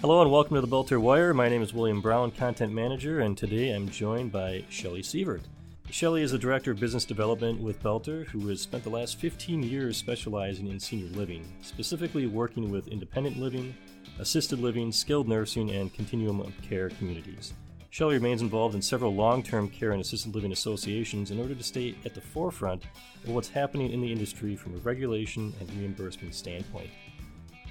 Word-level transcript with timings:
Hello 0.00 0.22
and 0.22 0.30
welcome 0.30 0.54
to 0.54 0.62
the 0.62 0.66
Boelter 0.66 0.98
Wire. 0.98 1.34
My 1.34 1.50
name 1.50 1.60
is 1.60 1.74
William 1.74 2.00
Brown, 2.00 2.30
Content 2.30 2.72
Manager, 2.72 3.20
and 3.20 3.36
today 3.36 3.70
I'm 3.70 3.86
joined 3.86 4.32
by 4.32 4.64
Shelly 4.70 5.02
Sievert. 5.02 5.42
Shelly 5.90 6.22
is 6.22 6.32
the 6.32 6.38
Director 6.38 6.70
of 6.70 6.80
Business 6.80 7.04
Development 7.04 7.60
with 7.60 7.82
Boelter, 7.82 8.24
who 8.24 8.48
has 8.48 8.62
spent 8.62 8.82
the 8.82 8.88
last 8.88 9.18
15 9.18 9.62
years 9.62 9.98
specializing 9.98 10.68
in 10.68 10.80
senior 10.80 11.10
living, 11.10 11.46
specifically 11.60 12.26
working 12.26 12.70
with 12.70 12.88
independent 12.88 13.36
living, 13.36 13.74
assisted 14.18 14.58
living, 14.58 14.90
skilled 14.90 15.28
nursing, 15.28 15.70
and 15.70 15.92
continuum 15.92 16.40
of 16.40 16.54
care 16.62 16.88
communities. 16.88 17.52
Shelly 17.90 18.14
remains 18.14 18.40
involved 18.40 18.74
in 18.74 18.80
several 18.80 19.14
long 19.14 19.42
term 19.42 19.68
care 19.68 19.92
and 19.92 20.00
assisted 20.00 20.34
living 20.34 20.52
associations 20.52 21.30
in 21.30 21.38
order 21.38 21.54
to 21.54 21.62
stay 21.62 21.94
at 22.06 22.14
the 22.14 22.22
forefront 22.22 22.84
of 23.24 23.28
what's 23.28 23.50
happening 23.50 23.92
in 23.92 24.00
the 24.00 24.10
industry 24.10 24.56
from 24.56 24.76
a 24.76 24.78
regulation 24.78 25.52
and 25.60 25.70
reimbursement 25.74 26.34
standpoint. 26.34 26.88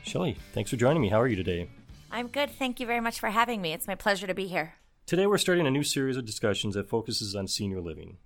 Shelly, 0.03 0.37
thanks 0.53 0.69
for 0.69 0.77
joining 0.77 1.01
me. 1.01 1.09
How 1.09 1.19
are 1.19 1.27
you 1.27 1.35
today? 1.35 1.67
I'm 2.11 2.27
good. 2.27 2.49
Thank 2.49 2.79
you 2.79 2.87
very 2.87 3.01
much 3.01 3.19
for 3.19 3.29
having 3.29 3.61
me. 3.61 3.71
It's 3.71 3.87
my 3.87 3.95
pleasure 3.95 4.25
to 4.25 4.33
be 4.33 4.47
here. 4.47 4.75
Today, 5.05 5.27
we're 5.27 5.37
starting 5.37 5.67
a 5.67 5.71
new 5.71 5.83
series 5.83 6.17
of 6.17 6.25
discussions 6.25 6.73
that 6.73 6.89
focuses 6.89 7.35
on 7.35 7.47
senior 7.47 7.81
living. 7.81 8.17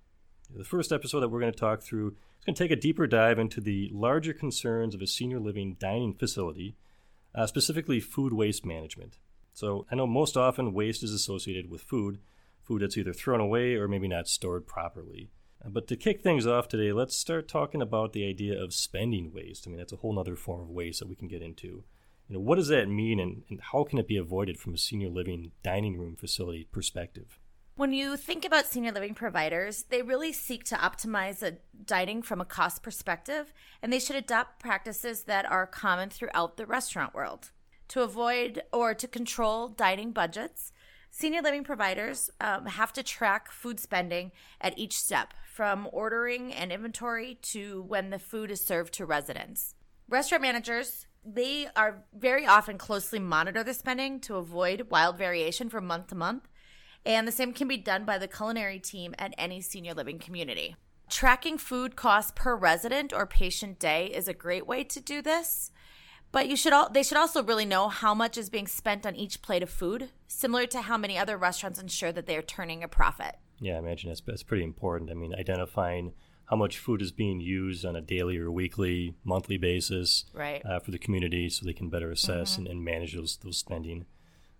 The 0.54 0.64
first 0.64 0.90
episode 0.92 1.20
that 1.20 1.28
we're 1.28 1.40
going 1.40 1.52
to 1.52 1.58
talk 1.58 1.82
through 1.82 2.08
is 2.38 2.44
going 2.46 2.54
to 2.54 2.64
take 2.64 2.70
a 2.70 2.80
deeper 2.80 3.06
dive 3.06 3.38
into 3.38 3.60
the 3.60 3.90
larger 3.92 4.32
concerns 4.32 4.94
of 4.94 5.02
a 5.02 5.06
senior 5.06 5.38
living 5.38 5.76
dining 5.78 6.14
facility, 6.14 6.76
uh, 7.34 7.46
specifically 7.46 8.00
food 8.00 8.32
waste 8.32 8.64
management. 8.64 9.18
So 9.52 9.86
I 9.90 9.96
know 9.96 10.06
most 10.06 10.36
often 10.36 10.72
waste 10.72 11.02
is 11.02 11.12
associated 11.12 11.70
with 11.70 11.82
food, 11.82 12.20
food 12.62 12.82
that's 12.82 12.96
either 12.96 13.12
thrown 13.12 13.40
away 13.40 13.74
or 13.74 13.86
maybe 13.86 14.08
not 14.08 14.28
stored 14.28 14.66
properly. 14.66 15.30
But 15.66 15.88
to 15.88 15.96
kick 15.96 16.22
things 16.22 16.46
off 16.46 16.68
today, 16.68 16.92
let's 16.92 17.16
start 17.16 17.48
talking 17.48 17.80
about 17.80 18.12
the 18.12 18.28
idea 18.28 18.60
of 18.60 18.74
spending 18.74 19.32
waste. 19.32 19.66
I 19.66 19.70
mean, 19.70 19.78
that's 19.78 19.92
a 19.92 19.96
whole 19.96 20.18
other 20.18 20.36
form 20.36 20.60
of 20.60 20.70
waste 20.70 21.00
that 21.00 21.08
we 21.08 21.16
can 21.16 21.28
get 21.28 21.42
into. 21.42 21.84
Know, 22.34 22.40
what 22.40 22.56
does 22.56 22.68
that 22.68 22.88
mean 22.88 23.20
and, 23.20 23.44
and 23.48 23.60
how 23.60 23.84
can 23.84 23.98
it 23.98 24.08
be 24.08 24.16
avoided 24.16 24.58
from 24.58 24.74
a 24.74 24.78
senior 24.78 25.08
living 25.08 25.52
dining 25.62 25.96
room 25.96 26.16
facility 26.16 26.66
perspective? 26.72 27.38
When 27.76 27.92
you 27.92 28.16
think 28.16 28.44
about 28.44 28.66
senior 28.66 28.90
living 28.90 29.14
providers, 29.14 29.84
they 29.88 30.02
really 30.02 30.32
seek 30.32 30.64
to 30.64 30.76
optimize 30.76 31.42
a 31.42 31.58
dining 31.84 32.22
from 32.22 32.40
a 32.40 32.44
cost 32.44 32.82
perspective, 32.82 33.52
and 33.80 33.92
they 33.92 34.00
should 34.00 34.16
adopt 34.16 34.58
practices 34.58 35.24
that 35.24 35.48
are 35.48 35.66
common 35.66 36.10
throughout 36.10 36.56
the 36.56 36.66
restaurant 36.66 37.14
world 37.14 37.52
to 37.88 38.02
avoid 38.02 38.62
or 38.72 38.94
to 38.94 39.06
control 39.06 39.68
dining 39.68 40.10
budgets, 40.10 40.72
senior 41.10 41.42
living 41.42 41.62
providers 41.62 42.30
um, 42.40 42.66
have 42.66 42.92
to 42.94 43.02
track 43.02 43.52
food 43.52 43.78
spending 43.78 44.32
at 44.60 44.76
each 44.76 44.96
step, 44.98 45.34
from 45.46 45.88
ordering 45.92 46.52
and 46.52 46.72
inventory 46.72 47.38
to 47.42 47.82
when 47.82 48.10
the 48.10 48.18
food 48.18 48.50
is 48.50 48.64
served 48.64 48.92
to 48.92 49.06
residents. 49.06 49.76
Restaurant 50.08 50.42
managers 50.42 51.06
they 51.24 51.68
are 51.74 52.04
very 52.16 52.46
often 52.46 52.78
closely 52.78 53.18
monitor 53.18 53.62
the 53.62 53.74
spending 53.74 54.20
to 54.20 54.36
avoid 54.36 54.88
wild 54.90 55.16
variation 55.16 55.68
from 55.68 55.86
month 55.86 56.08
to 56.08 56.14
month, 56.14 56.48
and 57.06 57.26
the 57.26 57.32
same 57.32 57.52
can 57.52 57.68
be 57.68 57.76
done 57.76 58.04
by 58.04 58.18
the 58.18 58.28
culinary 58.28 58.78
team 58.78 59.14
at 59.18 59.34
any 59.36 59.60
senior 59.60 59.94
living 59.94 60.18
community. 60.18 60.76
Tracking 61.10 61.58
food 61.58 61.96
costs 61.96 62.32
per 62.34 62.56
resident 62.56 63.12
or 63.12 63.26
patient 63.26 63.78
day 63.78 64.06
is 64.06 64.26
a 64.26 64.34
great 64.34 64.66
way 64.66 64.84
to 64.84 65.00
do 65.00 65.20
this. 65.20 65.70
But 66.32 66.48
you 66.48 66.56
should 66.56 66.72
all 66.72 66.88
they 66.88 67.04
should 67.04 67.16
also 67.16 67.44
really 67.44 67.64
know 67.64 67.88
how 67.88 68.12
much 68.12 68.36
is 68.36 68.50
being 68.50 68.66
spent 68.66 69.06
on 69.06 69.14
each 69.14 69.40
plate 69.40 69.62
of 69.62 69.70
food, 69.70 70.10
similar 70.26 70.66
to 70.66 70.80
how 70.80 70.98
many 70.98 71.16
other 71.16 71.36
restaurants 71.36 71.78
ensure 71.78 72.10
that 72.10 72.26
they 72.26 72.36
are 72.36 72.42
turning 72.42 72.82
a 72.82 72.88
profit. 72.88 73.36
Yeah, 73.60 73.76
I 73.76 73.78
imagine 73.78 74.10
that's, 74.10 74.20
that's 74.20 74.42
pretty 74.42 74.64
important. 74.64 75.12
I 75.12 75.14
mean, 75.14 75.32
identifying 75.32 76.14
how 76.46 76.56
much 76.56 76.78
food 76.78 77.00
is 77.00 77.12
being 77.12 77.40
used 77.40 77.84
on 77.84 77.96
a 77.96 78.00
daily 78.00 78.36
or 78.36 78.50
weekly, 78.50 79.14
monthly 79.24 79.56
basis 79.56 80.24
right. 80.34 80.64
uh, 80.64 80.78
for 80.78 80.90
the 80.90 80.98
community 80.98 81.48
so 81.48 81.64
they 81.64 81.72
can 81.72 81.88
better 81.88 82.10
assess 82.10 82.52
mm-hmm. 82.52 82.62
and, 82.62 82.68
and, 82.68 82.84
manage 82.84 83.14
those, 83.14 83.38
those 83.42 83.56
spending. 83.56 84.04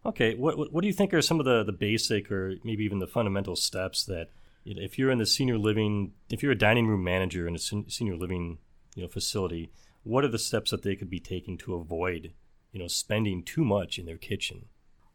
Okay, 0.07 0.35
what, 0.35 0.57
what, 0.57 0.73
what, 0.73 0.83
do 0.83 0.87
you 0.87 0.93
think 0.93 1.13
are 1.15 1.23
some 1.23 1.39
of 1.39 1.47
the, 1.47 1.63
the 1.63 1.73
basic 1.73 2.31
or 2.31 2.55
maybe 2.65 2.85
even 2.85 2.99
the 2.99 3.07
fundamental 3.07 3.57
steps 3.57 4.05
that 4.05 4.29
you 4.65 4.75
know, 4.75 4.83
if 4.83 4.99
you're 4.99 5.11
in 5.11 5.19
the 5.19 5.27
senior 5.27 5.59
living, 5.59 6.13
if 6.31 6.43
you're 6.43 6.53
a 6.53 6.59
dining 6.59 6.87
room 6.87 7.05
manager 7.05 7.47
in 7.47 7.55
a 7.55 7.59
senior 7.59 8.17
living 8.17 8.59
you 8.95 9.03
know, 9.03 9.09
facility, 9.09 9.71
what 10.03 10.25
are 10.25 10.29
the 10.29 10.39
steps 10.39 10.71
that 10.71 10.83
they 10.83 10.97
could 10.97 11.11
be 11.11 11.21
taking 11.21 11.59
to 11.59 11.75
avoid, 11.75 12.33
you 12.73 12.81
know, 12.81 12.89
spending 12.89 13.43
too 13.43 13.65
much 13.65 13.99
in 13.99 14.07
their 14.07 14.17
kitchen? 14.17 14.67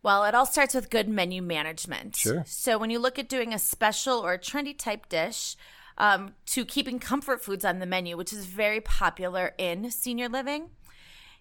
Well, 0.02 0.24
it 0.24 0.34
all 0.34 0.46
starts 0.46 0.74
with 0.74 0.90
good 0.90 1.10
menu 1.10 1.42
management. 1.42 2.16
Sure. 2.16 2.44
So 2.48 2.78
when 2.78 2.90
you 2.90 3.00
look 3.00 3.20
at 3.20 3.28
doing 3.28 3.54
a 3.54 3.60
special 3.60 4.20
or 4.20 4.34
a 4.34 4.40
trendy 4.40 4.78
type 4.78 5.10
dish, 5.10 5.58
um, 6.00 6.34
to 6.48 6.66
keeping 6.66 7.00
comfort 7.00 7.44
foods 7.44 7.66
on 7.66 7.80
the 7.80 7.86
menu, 7.86 8.18
which 8.18 8.34
is 8.34 8.46
very 8.46 8.82
popular 8.82 9.54
in 9.58 9.92
senior 9.92 10.30
living. 10.30 10.70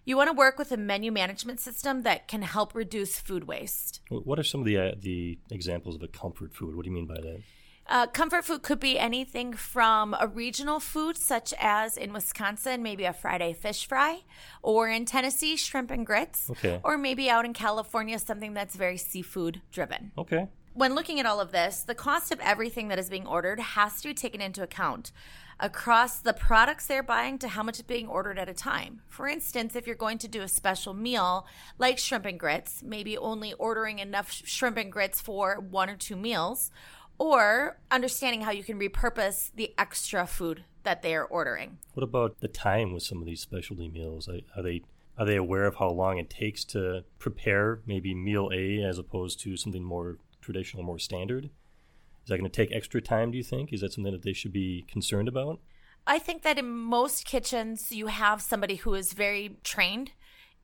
You 0.05 0.17
want 0.17 0.29
to 0.29 0.33
work 0.33 0.57
with 0.57 0.71
a 0.71 0.77
menu 0.77 1.11
management 1.11 1.59
system 1.59 2.03
that 2.03 2.27
can 2.27 2.41
help 2.41 2.73
reduce 2.73 3.19
food 3.19 3.45
waste. 3.45 4.01
What 4.09 4.39
are 4.39 4.43
some 4.43 4.61
of 4.61 4.65
the 4.65 4.77
uh, 4.77 4.91
the 4.97 5.39
examples 5.51 5.95
of 5.95 6.03
a 6.03 6.07
comfort 6.07 6.53
food? 6.53 6.75
What 6.75 6.83
do 6.83 6.89
you 6.89 6.95
mean 6.95 7.05
by 7.05 7.15
that? 7.15 7.41
Uh, 7.89 8.05
comfort 8.05 8.45
food 8.45 8.61
could 8.61 8.79
be 8.79 8.99
anything 8.99 9.51
from 9.51 10.15
a 10.19 10.27
regional 10.27 10.79
food, 10.79 11.17
such 11.17 11.55
as 11.59 11.97
in 11.97 12.13
Wisconsin, 12.13 12.83
maybe 12.83 13.03
a 13.03 13.13
Friday 13.13 13.51
fish 13.51 13.87
fry, 13.87 14.21
or 14.61 14.87
in 14.87 15.05
Tennessee, 15.05 15.55
shrimp 15.55 15.89
and 15.89 16.05
grits, 16.05 16.51
okay. 16.51 16.79
or 16.83 16.99
maybe 16.99 17.31
out 17.31 17.45
in 17.45 17.53
California, 17.53 18.19
something 18.19 18.53
that's 18.53 18.75
very 18.75 18.97
seafood 18.97 19.61
driven. 19.71 20.11
Okay. 20.19 20.47
When 20.79 20.95
looking 20.95 21.19
at 21.19 21.25
all 21.25 21.41
of 21.41 21.51
this, 21.51 21.81
the 21.81 21.93
cost 21.93 22.31
of 22.31 22.39
everything 22.39 22.87
that 22.87 22.97
is 22.97 23.09
being 23.09 23.27
ordered 23.27 23.59
has 23.59 24.01
to 24.01 24.07
be 24.07 24.13
taken 24.13 24.39
into 24.39 24.63
account 24.63 25.11
across 25.59 26.19
the 26.19 26.31
products 26.31 26.87
they're 26.87 27.03
buying 27.03 27.37
to 27.39 27.49
how 27.49 27.63
much 27.63 27.79
is 27.79 27.83
being 27.83 28.07
ordered 28.07 28.39
at 28.39 28.47
a 28.47 28.53
time. 28.53 29.01
For 29.09 29.27
instance, 29.27 29.75
if 29.75 29.85
you're 29.85 29.97
going 29.97 30.19
to 30.19 30.29
do 30.29 30.41
a 30.41 30.47
special 30.47 30.93
meal 30.93 31.45
like 31.77 31.97
shrimp 31.97 32.25
and 32.25 32.39
grits, 32.39 32.81
maybe 32.81 33.17
only 33.17 33.51
ordering 33.55 33.99
enough 33.99 34.31
shrimp 34.31 34.77
and 34.77 34.89
grits 34.89 35.19
for 35.19 35.59
one 35.59 35.89
or 35.89 35.97
two 35.97 36.15
meals, 36.15 36.71
or 37.17 37.77
understanding 37.91 38.43
how 38.43 38.51
you 38.51 38.63
can 38.63 38.79
repurpose 38.79 39.51
the 39.53 39.73
extra 39.77 40.25
food 40.25 40.63
that 40.83 41.01
they 41.01 41.13
are 41.13 41.25
ordering. 41.25 41.79
What 41.93 42.03
about 42.03 42.39
the 42.39 42.47
time 42.47 42.93
with 42.93 43.03
some 43.03 43.19
of 43.19 43.25
these 43.25 43.41
specialty 43.41 43.89
meals? 43.89 44.29
Are 44.29 44.63
they 44.63 44.83
are 45.17 45.25
they 45.25 45.35
aware 45.35 45.65
of 45.65 45.75
how 45.75 45.89
long 45.89 46.19
it 46.19 46.29
takes 46.29 46.63
to 46.63 47.03
prepare 47.17 47.81
maybe 47.85 48.15
meal 48.15 48.49
A 48.53 48.81
as 48.81 48.97
opposed 48.97 49.41
to 49.41 49.57
something 49.57 49.83
more 49.83 50.17
traditional, 50.41 50.83
more 50.83 50.99
standard? 50.99 51.45
Is 51.45 52.29
that 52.29 52.37
going 52.37 52.49
to 52.49 52.55
take 52.55 52.71
extra 52.71 53.01
time, 53.01 53.31
do 53.31 53.37
you 53.37 53.43
think? 53.43 53.73
Is 53.73 53.81
that 53.81 53.93
something 53.93 54.13
that 54.13 54.23
they 54.23 54.33
should 54.33 54.53
be 54.53 54.85
concerned 54.87 55.27
about? 55.27 55.59
I 56.05 56.19
think 56.19 56.43
that 56.43 56.57
in 56.57 56.69
most 56.69 57.25
kitchens, 57.25 57.91
you 57.91 58.07
have 58.07 58.41
somebody 58.41 58.75
who 58.75 58.93
is 58.93 59.13
very 59.13 59.57
trained 59.63 60.11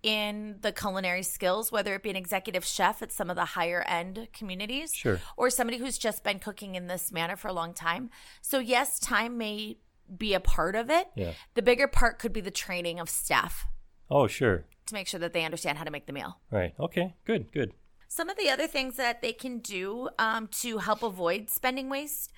in 0.03 0.57
the 0.61 0.71
culinary 0.71 1.23
skills, 1.23 1.71
whether 1.71 1.95
it 1.95 2.03
be 2.03 2.11
an 2.11 2.15
executive 2.15 2.63
chef 2.63 3.01
at 3.01 3.11
some 3.11 3.29
of 3.29 3.35
the 3.35 3.45
higher 3.45 3.83
end 3.87 4.27
communities, 4.33 4.93
sure. 4.93 5.19
or 5.35 5.49
somebody 5.49 5.79
who's 5.79 5.97
just 5.97 6.23
been 6.23 6.37
cooking 6.37 6.75
in 6.75 6.87
this 6.87 7.11
manner 7.11 7.35
for 7.35 7.47
a 7.47 7.53
long 7.53 7.73
time. 7.73 8.11
So, 8.41 8.59
yes, 8.59 8.99
time 8.99 9.37
may 9.37 9.77
be 10.15 10.35
a 10.35 10.39
part 10.39 10.75
of 10.75 10.91
it. 10.91 11.07
Yeah. 11.15 11.31
The 11.55 11.63
bigger 11.63 11.87
part 11.87 12.19
could 12.19 12.33
be 12.33 12.41
the 12.41 12.51
training 12.51 12.99
of 12.99 13.09
staff. 13.09 13.65
Oh, 14.09 14.27
sure. 14.27 14.65
To 14.85 14.93
make 14.93 15.07
sure 15.07 15.19
that 15.19 15.33
they 15.33 15.43
understand 15.43 15.79
how 15.79 15.83
to 15.83 15.91
make 15.91 16.05
the 16.05 16.13
meal. 16.13 16.37
Right. 16.51 16.75
Okay. 16.79 17.15
Good. 17.25 17.51
Good. 17.51 17.73
Some 18.07 18.29
of 18.29 18.37
the 18.37 18.49
other 18.49 18.67
things 18.67 18.95
that 18.97 19.21
they 19.21 19.33
can 19.33 19.59
do 19.59 20.09
um, 20.17 20.47
to 20.61 20.79
help 20.79 21.03
avoid 21.03 21.49
spending 21.49 21.89
waste 21.89 22.31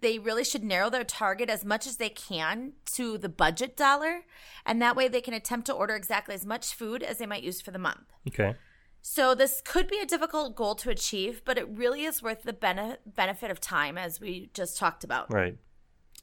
they 0.00 0.18
really 0.18 0.44
should 0.44 0.64
narrow 0.64 0.90
their 0.90 1.04
target 1.04 1.48
as 1.48 1.64
much 1.64 1.86
as 1.86 1.96
they 1.96 2.08
can 2.08 2.72
to 2.92 3.18
the 3.18 3.28
budget 3.28 3.76
dollar. 3.76 4.22
And 4.64 4.80
that 4.80 4.96
way 4.96 5.08
they 5.08 5.20
can 5.20 5.34
attempt 5.34 5.66
to 5.66 5.72
order 5.72 5.94
exactly 5.94 6.34
as 6.34 6.46
much 6.46 6.74
food 6.74 7.02
as 7.02 7.18
they 7.18 7.26
might 7.26 7.42
use 7.42 7.60
for 7.60 7.70
the 7.70 7.78
month. 7.78 8.12
Okay. 8.28 8.54
So 9.02 9.34
this 9.34 9.62
could 9.64 9.88
be 9.88 9.98
a 9.98 10.06
difficult 10.06 10.56
goal 10.56 10.74
to 10.76 10.90
achieve, 10.90 11.42
but 11.44 11.56
it 11.56 11.66
really 11.68 12.04
is 12.04 12.22
worth 12.22 12.42
the 12.42 12.52
bene- 12.52 12.98
benefit 13.06 13.50
of 13.50 13.60
time, 13.60 13.96
as 13.96 14.20
we 14.20 14.50
just 14.52 14.78
talked 14.78 15.04
about. 15.04 15.32
Right. 15.32 15.56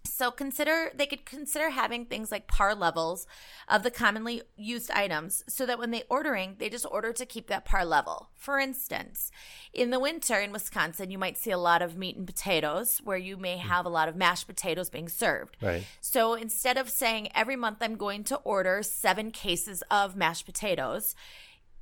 So 0.07 0.31
consider 0.31 0.91
they 0.95 1.05
could 1.05 1.25
consider 1.25 1.69
having 1.69 2.05
things 2.05 2.31
like 2.31 2.47
par 2.47 2.73
levels 2.73 3.27
of 3.67 3.83
the 3.83 3.91
commonly 3.91 4.41
used 4.55 4.89
items 4.91 5.43
so 5.47 5.65
that 5.65 5.79
when 5.79 5.91
they 5.91 6.03
ordering, 6.09 6.55
they 6.57 6.69
just 6.69 6.85
order 6.89 7.13
to 7.13 7.25
keep 7.25 7.47
that 7.47 7.65
par 7.65 7.85
level. 7.85 8.29
For 8.35 8.59
instance, 8.59 9.31
in 9.73 9.89
the 9.89 9.99
winter 9.99 10.39
in 10.39 10.51
Wisconsin, 10.51 11.11
you 11.11 11.17
might 11.17 11.37
see 11.37 11.51
a 11.51 11.57
lot 11.57 11.81
of 11.81 11.97
meat 11.97 12.15
and 12.15 12.25
potatoes 12.25 12.99
where 13.03 13.17
you 13.17 13.37
may 13.37 13.57
mm. 13.57 13.61
have 13.61 13.85
a 13.85 13.89
lot 13.89 14.07
of 14.07 14.15
mashed 14.15 14.47
potatoes 14.47 14.89
being 14.89 15.09
served. 15.09 15.57
Right. 15.61 15.85
So 16.01 16.33
instead 16.33 16.77
of 16.77 16.89
saying 16.89 17.29
every 17.35 17.55
month 17.55 17.77
I'm 17.81 17.95
going 17.95 18.23
to 18.25 18.37
order 18.37 18.81
7 18.83 19.31
cases 19.31 19.83
of 19.91 20.15
mashed 20.15 20.45
potatoes, 20.45 21.15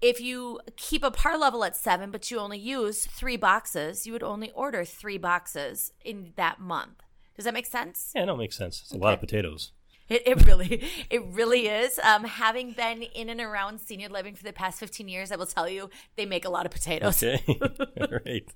if 0.02 0.20
you 0.22 0.60
keep 0.76 1.04
a 1.04 1.12
par 1.12 1.38
level 1.38 1.64
at 1.64 1.76
seven, 1.76 2.12
but 2.12 2.30
you 2.30 2.38
only 2.38 2.60
use 2.60 3.06
three 3.06 3.38
boxes, 3.38 4.06
you 4.06 4.14
would 4.14 4.24
only 4.24 4.52
order 4.52 4.86
three 4.86 5.18
boxes 5.18 5.94
in 6.04 6.34
that 6.36 6.60
month. 6.60 7.02
Does 7.36 7.46
that 7.46 7.54
make 7.54 7.66
sense? 7.66 8.12
Yeah, 8.16 8.26
no, 8.26 8.36
it 8.36 8.38
makes 8.38 8.58
sense. 8.58 8.82
It's 8.82 8.92
a 8.92 8.98
lot 8.98 9.14
of 9.14 9.20
potatoes. 9.20 9.72
It, 10.08 10.24
it 10.26 10.46
really, 10.46 10.84
it 11.10 11.24
really 11.26 11.68
is. 11.68 12.00
Um, 12.00 12.24
having 12.24 12.74
been 12.74 13.02
in 13.02 13.30
and 13.30 13.42
around 13.42 13.80
senior 13.80 14.10
living 14.10 14.36
for 14.36 14.44
the 14.44 14.54
past 14.54 14.80
15 14.80 15.08
years, 15.08 15.32
I 15.32 15.36
will 15.36 15.46
tell 15.46 15.68
you, 15.68 15.90
they 16.16 16.26
make 16.26 16.46
a 16.46 16.50
lot 16.50 16.66
of 16.66 16.72
potatoes. 16.72 17.22
Okay. 17.22 17.44
All 18.02 18.20
right. 18.26 18.48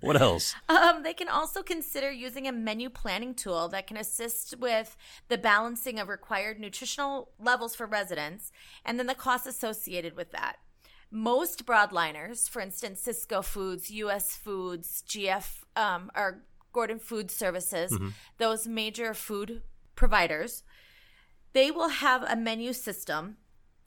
What 0.00 0.20
else? 0.20 0.54
Um, 0.68 1.02
they 1.02 1.14
can 1.14 1.28
also 1.28 1.62
consider 1.62 2.10
using 2.10 2.46
a 2.46 2.52
menu 2.52 2.90
planning 2.90 3.34
tool 3.34 3.68
that 3.68 3.86
can 3.86 3.96
assist 3.96 4.58
with 4.58 4.96
the 5.28 5.38
balancing 5.38 5.98
of 5.98 6.08
required 6.08 6.60
nutritional 6.60 7.30
levels 7.38 7.74
for 7.74 7.86
residents 7.86 8.52
and 8.84 8.98
then 8.98 9.06
the 9.06 9.14
costs 9.14 9.46
associated 9.46 10.14
with 10.14 10.32
that. 10.32 10.56
Most 11.10 11.64
broadliners, 11.64 12.48
for 12.48 12.60
instance, 12.60 13.02
Sysco 13.06 13.42
Foods, 13.42 13.90
US 13.90 14.36
Foods, 14.36 15.02
GF, 15.08 15.62
um, 15.76 16.10
or 16.14 16.42
Gordon 16.76 16.98
Food 16.98 17.30
Services, 17.30 17.90
Mm-hmm. 17.90 18.08
those 18.36 18.62
major 18.68 19.14
food 19.14 19.62
providers, 19.94 20.62
they 21.54 21.70
will 21.70 21.88
have 22.06 22.22
a 22.22 22.36
menu 22.36 22.72
system 22.74 23.38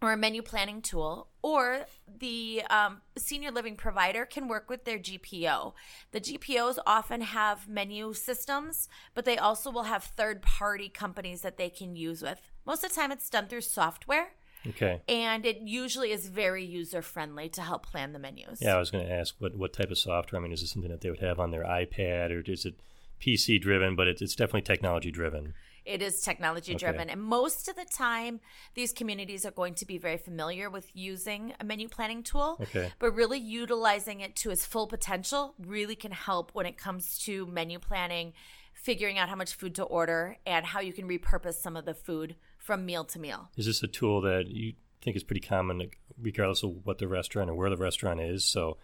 or 0.02 0.14
a 0.14 0.18
menu 0.18 0.42
planning 0.42 0.82
tool, 0.82 1.28
or 1.42 1.86
the 2.26 2.64
um, 2.70 3.02
senior 3.18 3.52
living 3.52 3.76
provider 3.76 4.26
can 4.26 4.48
work 4.48 4.70
with 4.70 4.86
their 4.86 4.98
GPO. 4.98 5.74
The 6.14 6.22
GPOs 6.22 6.78
often 6.88 7.20
have 7.22 7.68
menu 7.68 8.14
systems, 8.14 8.88
but 9.14 9.26
they 9.26 9.38
also 9.38 9.70
will 9.70 9.84
have 9.84 10.06
third 10.06 10.42
party 10.42 10.88
companies 10.90 11.42
that 11.42 11.58
they 11.58 11.70
can 11.70 11.96
use 11.98 12.22
with. 12.22 12.42
Most 12.66 12.84
of 12.84 12.90
the 12.92 12.96
time, 12.96 13.12
it's 13.12 13.30
done 13.30 13.48
through 13.48 13.62
software, 13.62 14.30
Okay. 14.68 15.02
and 15.08 15.46
it 15.46 15.62
usually 15.62 16.12
is 16.12 16.28
very 16.28 16.66
user 16.66 17.02
friendly 17.02 17.48
to 17.50 17.62
help 17.62 17.86
plan 17.86 18.12
the 18.14 18.20
menus. 18.20 18.62
Yeah, 18.62 18.76
I 18.76 18.80
was 18.80 18.92
going 18.92 19.06
to 19.06 19.12
ask 19.12 19.36
what 19.40 19.56
what 19.56 19.74
type 19.74 19.92
of 19.92 19.98
software. 19.98 20.40
I 20.40 20.44
mean, 20.44 20.52
is 20.52 20.62
this 20.62 20.72
something 20.72 20.92
that 20.92 21.02
they 21.02 21.10
would 21.10 21.20
have 21.20 21.40
on 21.40 21.52
their 21.52 21.64
iPad, 21.64 22.32
or 22.32 22.52
is 22.52 22.66
it 22.66 22.76
PC 23.22 23.62
driven? 23.62 23.96
But 23.96 24.08
it's 24.08 24.22
it's 24.22 24.36
definitely 24.36 24.62
technology 24.64 25.12
driven. 25.12 25.54
It 25.86 26.02
is 26.02 26.22
technology 26.22 26.76
driven. 26.76 27.04
Okay. 27.04 27.12
And 27.14 27.22
most 27.22 27.68
of 27.68 27.76
the 27.76 27.86
time, 27.86 28.42
these 28.76 28.92
communities 28.92 29.46
are 29.46 29.52
going 29.52 29.74
to 29.76 29.86
be 29.86 29.98
very 29.98 30.18
familiar 30.18 30.70
with 30.70 30.92
using 30.94 31.54
a 31.60 31.64
menu 31.64 31.88
planning 31.88 32.22
tool. 32.22 32.58
Okay. 32.62 32.92
But 33.00 33.16
really 33.16 33.40
utilizing 33.40 34.20
it 34.20 34.36
to 34.38 34.52
its 34.52 34.66
full 34.66 34.88
potential 34.88 35.56
really 35.58 35.96
can 35.96 36.12
help 36.12 36.54
when 36.54 36.66
it 36.66 36.78
comes 36.78 37.18
to 37.20 37.48
menu 37.48 37.80
planning, 37.80 38.34
figuring 38.74 39.18
out 39.18 39.30
how 39.30 39.36
much 39.36 39.56
food 39.56 39.74
to 39.76 39.84
order, 39.84 40.38
and 40.46 40.66
how 40.66 40.80
you 40.80 40.94
can 40.94 41.08
repurpose 41.08 41.56
some 41.56 41.76
of 41.76 41.86
the 41.86 41.96
food 41.96 42.36
from 42.70 42.86
meal 42.86 43.04
to 43.04 43.18
meal. 43.18 43.50
Is 43.58 43.66
this 43.66 43.82
a 43.82 43.88
tool 43.88 44.22
that 44.22 44.46
you 44.50 44.74
think 45.02 45.16
is 45.16 45.24
pretty 45.24 45.42
common, 45.42 45.90
regardless 46.22 46.62
of 46.62 46.86
what 46.86 47.00
the 47.00 47.08
restaurant 47.08 47.50
or 47.50 47.56
where 47.56 47.72
the 47.72 47.78
restaurant 47.78 48.22
is? 48.22 48.46
So, 48.46 48.78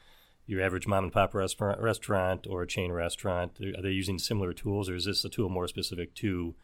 your 0.47 0.63
average 0.63 0.87
mom 0.87 1.03
and 1.03 1.13
pop 1.13 1.35
restaurant, 1.35 1.79
restaurant 1.79 2.47
or 2.49 2.63
a 2.63 2.67
chain 2.67 2.91
restaurant, 2.91 3.59
are 3.77 3.83
they 3.83 3.89
using 3.89 4.17
similar 4.17 4.53
tools, 4.53 4.89
or 4.89 4.95
is 4.95 5.05
this 5.05 5.23
a 5.23 5.29
tool 5.29 5.49
more 5.49 5.67
specific 5.67 6.15
to 6.15 6.55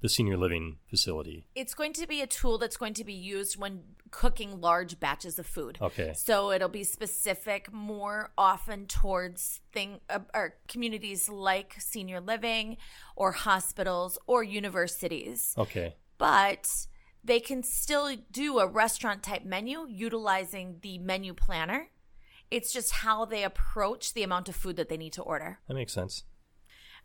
the 0.00 0.08
senior 0.08 0.38
living 0.38 0.78
facility? 0.88 1.46
It's 1.54 1.74
going 1.74 1.92
to 1.94 2.06
be 2.06 2.22
a 2.22 2.26
tool 2.26 2.56
that's 2.56 2.78
going 2.78 2.94
to 2.94 3.04
be 3.04 3.12
used 3.12 3.58
when 3.58 3.82
cooking 4.10 4.62
large 4.62 4.98
batches 4.98 5.38
of 5.38 5.46
food. 5.46 5.78
Okay. 5.82 6.14
So 6.14 6.50
it'll 6.50 6.70
be 6.70 6.84
specific 6.84 7.70
more 7.70 8.30
often 8.38 8.86
towards 8.86 9.60
thing 9.72 10.00
uh, 10.08 10.20
or 10.34 10.54
communities 10.66 11.28
like 11.28 11.74
senior 11.78 12.20
living 12.20 12.78
or 13.16 13.32
hospitals 13.32 14.18
or 14.26 14.42
universities. 14.42 15.54
Okay. 15.58 15.94
But 16.20 16.68
they 17.24 17.40
can 17.40 17.62
still 17.62 18.14
do 18.30 18.58
a 18.58 18.66
restaurant 18.66 19.22
type 19.22 19.44
menu 19.44 19.86
utilizing 19.88 20.76
the 20.82 20.98
menu 20.98 21.34
planner. 21.34 21.88
It's 22.50 22.72
just 22.72 22.92
how 22.92 23.24
they 23.24 23.42
approach 23.42 24.12
the 24.12 24.22
amount 24.22 24.48
of 24.48 24.54
food 24.54 24.76
that 24.76 24.88
they 24.88 24.96
need 24.96 25.14
to 25.14 25.22
order. 25.22 25.60
That 25.66 25.74
makes 25.74 25.92
sense. 25.92 26.24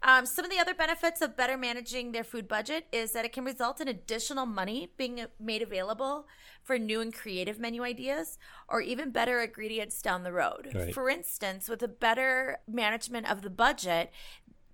Um, 0.03 0.25
some 0.25 0.45
of 0.45 0.51
the 0.51 0.59
other 0.59 0.73
benefits 0.73 1.21
of 1.21 1.38
better 1.38 1.57
managing 1.57 2.12
their 2.12 2.23
food 2.23 2.47
budget 2.47 2.85
is 2.91 3.13
that 3.13 3.25
it 3.25 3.31
can 3.31 3.45
result 3.45 3.79
in 3.79 3.88
additional 3.88 4.45
money 4.45 4.91
being 4.97 5.25
made 5.39 5.61
available 5.61 6.27
for 6.61 6.77
new 6.77 7.01
and 7.01 7.13
creative 7.13 7.59
menu 7.59 7.83
ideas 7.83 8.38
or 8.68 8.81
even 8.81 9.11
better 9.11 9.41
ingredients 9.41 10.01
down 10.01 10.23
the 10.23 10.33
road. 10.33 10.71
Right. 10.75 10.94
For 10.94 11.09
instance, 11.09 11.69
with 11.69 11.81
a 11.81 11.88
better 11.88 12.57
management 12.68 13.31
of 13.31 13.41
the 13.41 13.50
budget, 13.50 14.11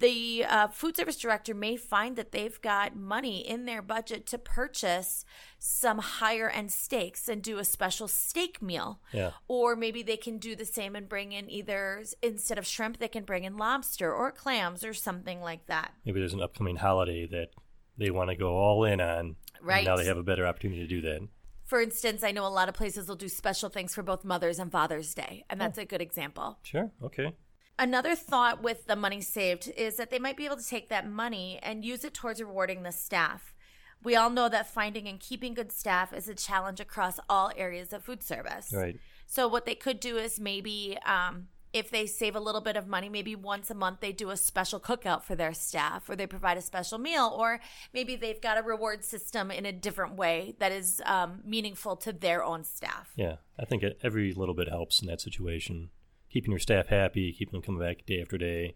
the 0.01 0.43
uh, 0.45 0.67
food 0.67 0.97
service 0.97 1.17
director 1.17 1.53
may 1.53 1.77
find 1.77 2.15
that 2.17 2.31
they've 2.31 2.59
got 2.61 2.95
money 2.95 3.39
in 3.47 3.65
their 3.65 3.81
budget 3.81 4.25
to 4.27 4.37
purchase 4.37 5.23
some 5.57 5.99
higher 5.99 6.49
end 6.49 6.71
steaks 6.71 7.29
and 7.29 7.41
do 7.41 7.57
a 7.59 7.63
special 7.63 8.07
steak 8.07 8.61
meal. 8.61 8.99
Yeah. 9.13 9.31
Or 9.47 9.75
maybe 9.75 10.03
they 10.03 10.17
can 10.17 10.37
do 10.37 10.55
the 10.55 10.65
same 10.65 10.95
and 10.95 11.07
bring 11.07 11.31
in 11.31 11.49
either 11.49 12.03
instead 12.21 12.57
of 12.57 12.65
shrimp, 12.67 12.97
they 12.97 13.07
can 13.07 13.23
bring 13.23 13.43
in 13.45 13.57
lobster 13.57 14.13
or 14.13 14.31
clams 14.31 14.83
or 14.83 14.93
something 14.93 15.39
like 15.41 15.67
that. 15.67 15.93
Maybe 16.05 16.19
there's 16.19 16.33
an 16.33 16.41
upcoming 16.41 16.75
holiday 16.77 17.25
that 17.27 17.49
they 17.97 18.09
want 18.11 18.29
to 18.31 18.35
go 18.35 18.57
all 18.57 18.83
in 18.83 18.99
on. 18.99 19.17
and 19.19 19.35
Right. 19.61 19.85
now 19.85 19.95
they 19.95 20.05
have 20.05 20.17
a 20.17 20.23
better 20.23 20.45
opportunity 20.47 20.81
to 20.81 20.87
do 20.87 21.01
that. 21.01 21.27
For 21.65 21.79
instance, 21.81 22.23
I 22.23 22.31
know 22.31 22.45
a 22.45 22.49
lot 22.49 22.67
of 22.67 22.75
places 22.75 23.07
will 23.07 23.15
do 23.15 23.29
special 23.29 23.69
things 23.69 23.93
for 23.95 24.01
both 24.03 24.25
Mother's 24.25 24.59
and 24.59 24.71
Father's 24.71 25.13
Day, 25.13 25.45
and 25.49 25.61
that's 25.61 25.77
a 25.77 25.85
good 25.85 26.01
example. 26.01 26.57
Sure. 26.63 26.91
Okay. 27.01 27.33
Another 27.81 28.15
thought 28.15 28.61
with 28.61 28.85
the 28.85 28.95
money 28.95 29.21
saved 29.21 29.67
is 29.75 29.95
that 29.95 30.11
they 30.11 30.19
might 30.19 30.37
be 30.37 30.45
able 30.45 30.57
to 30.57 30.67
take 30.67 30.89
that 30.89 31.09
money 31.09 31.59
and 31.63 31.83
use 31.83 32.03
it 32.03 32.13
towards 32.13 32.39
rewarding 32.39 32.83
the 32.83 32.91
staff. 32.91 33.55
We 34.03 34.15
all 34.15 34.29
know 34.29 34.49
that 34.49 34.71
finding 34.71 35.07
and 35.07 35.19
keeping 35.19 35.55
good 35.55 35.71
staff 35.71 36.13
is 36.13 36.29
a 36.29 36.35
challenge 36.35 36.79
across 36.79 37.19
all 37.27 37.51
areas 37.57 37.91
of 37.91 38.03
food 38.03 38.21
service. 38.21 38.71
Right. 38.71 38.99
So 39.25 39.47
what 39.47 39.65
they 39.65 39.73
could 39.73 39.99
do 39.99 40.17
is 40.17 40.39
maybe 40.39 40.95
um, 41.07 41.47
if 41.73 41.89
they 41.89 42.05
save 42.05 42.35
a 42.35 42.39
little 42.39 42.61
bit 42.61 42.77
of 42.77 42.87
money, 42.87 43.09
maybe 43.09 43.35
once 43.35 43.71
a 43.71 43.73
month 43.73 43.99
they 43.99 44.11
do 44.11 44.29
a 44.29 44.37
special 44.37 44.79
cookout 44.79 45.23
for 45.23 45.33
their 45.33 45.53
staff, 45.53 46.07
or 46.07 46.15
they 46.15 46.27
provide 46.27 46.57
a 46.57 46.61
special 46.61 46.99
meal, 46.99 47.33
or 47.35 47.61
maybe 47.95 48.15
they've 48.15 48.41
got 48.41 48.59
a 48.59 48.61
reward 48.61 49.03
system 49.03 49.49
in 49.49 49.65
a 49.65 49.71
different 49.71 50.13
way 50.13 50.53
that 50.59 50.71
is 50.71 51.01
um, 51.07 51.39
meaningful 51.43 51.95
to 51.95 52.13
their 52.13 52.43
own 52.43 52.63
staff. 52.63 53.11
Yeah. 53.15 53.37
I 53.57 53.65
think 53.65 53.83
every 54.03 54.33
little 54.33 54.53
bit 54.53 54.69
helps 54.69 55.01
in 55.01 55.07
that 55.07 55.19
situation. 55.19 55.89
Keeping 56.31 56.51
your 56.51 56.59
staff 56.59 56.87
happy, 56.87 57.33
keeping 57.33 57.53
them 57.53 57.61
coming 57.61 57.81
back 57.81 58.05
day 58.05 58.21
after 58.21 58.37
day. 58.37 58.75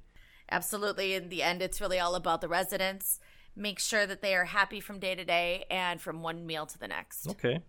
Absolutely. 0.51 1.13
In 1.13 1.29
the 1.29 1.41
end, 1.41 1.61
it's 1.61 1.79
really 1.79 1.99
all 1.99 2.15
about 2.15 2.41
the 2.41 2.47
residents. 2.47 3.19
Make 3.55 3.79
sure 3.79 4.05
that 4.05 4.21
they 4.21 4.35
are 4.35 4.45
happy 4.45 4.79
from 4.79 4.99
day 4.99 5.15
to 5.15 5.23
day 5.23 5.65
and 5.71 6.01
from 6.01 6.21
one 6.21 6.45
meal 6.45 6.65
to 6.65 6.77
the 6.77 6.87
next. 6.87 7.29
Okay. 7.29 7.61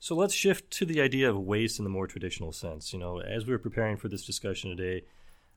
So 0.00 0.14
let's 0.14 0.34
shift 0.34 0.70
to 0.72 0.84
the 0.84 1.00
idea 1.00 1.30
of 1.30 1.38
waste 1.38 1.78
in 1.78 1.84
the 1.84 1.90
more 1.90 2.06
traditional 2.06 2.52
sense. 2.52 2.92
You 2.92 2.98
know, 2.98 3.20
as 3.20 3.46
we 3.46 3.52
were 3.52 3.58
preparing 3.58 3.96
for 3.96 4.08
this 4.08 4.24
discussion 4.24 4.76
today, 4.76 5.04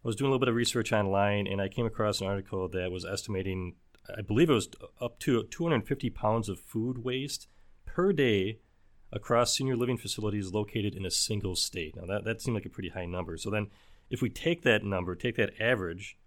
I 0.03 0.07
was 0.07 0.15
doing 0.15 0.27
a 0.27 0.31
little 0.31 0.39
bit 0.39 0.49
of 0.49 0.55
research 0.55 0.91
online 0.93 1.47
and 1.47 1.61
I 1.61 1.67
came 1.67 1.85
across 1.85 2.21
an 2.21 2.27
article 2.27 2.67
that 2.69 2.91
was 2.91 3.05
estimating, 3.05 3.75
I 4.15 4.21
believe 4.21 4.49
it 4.49 4.53
was 4.53 4.69
up 4.99 5.19
to 5.19 5.43
250 5.43 6.09
pounds 6.11 6.49
of 6.49 6.59
food 6.59 7.03
waste 7.03 7.47
per 7.85 8.13
day 8.13 8.59
across 9.11 9.55
senior 9.55 9.75
living 9.75 9.97
facilities 9.97 10.53
located 10.53 10.95
in 10.95 11.05
a 11.05 11.11
single 11.11 11.55
state. 11.55 11.95
Now, 11.95 12.05
that, 12.05 12.23
that 12.25 12.41
seemed 12.41 12.55
like 12.55 12.65
a 12.65 12.69
pretty 12.69 12.89
high 12.89 13.05
number. 13.05 13.37
So 13.37 13.49
then, 13.49 13.67
if 14.09 14.21
we 14.21 14.29
take 14.29 14.63
that 14.63 14.83
number, 14.83 15.15
take 15.15 15.35
that 15.35 15.59
average, 15.59 16.17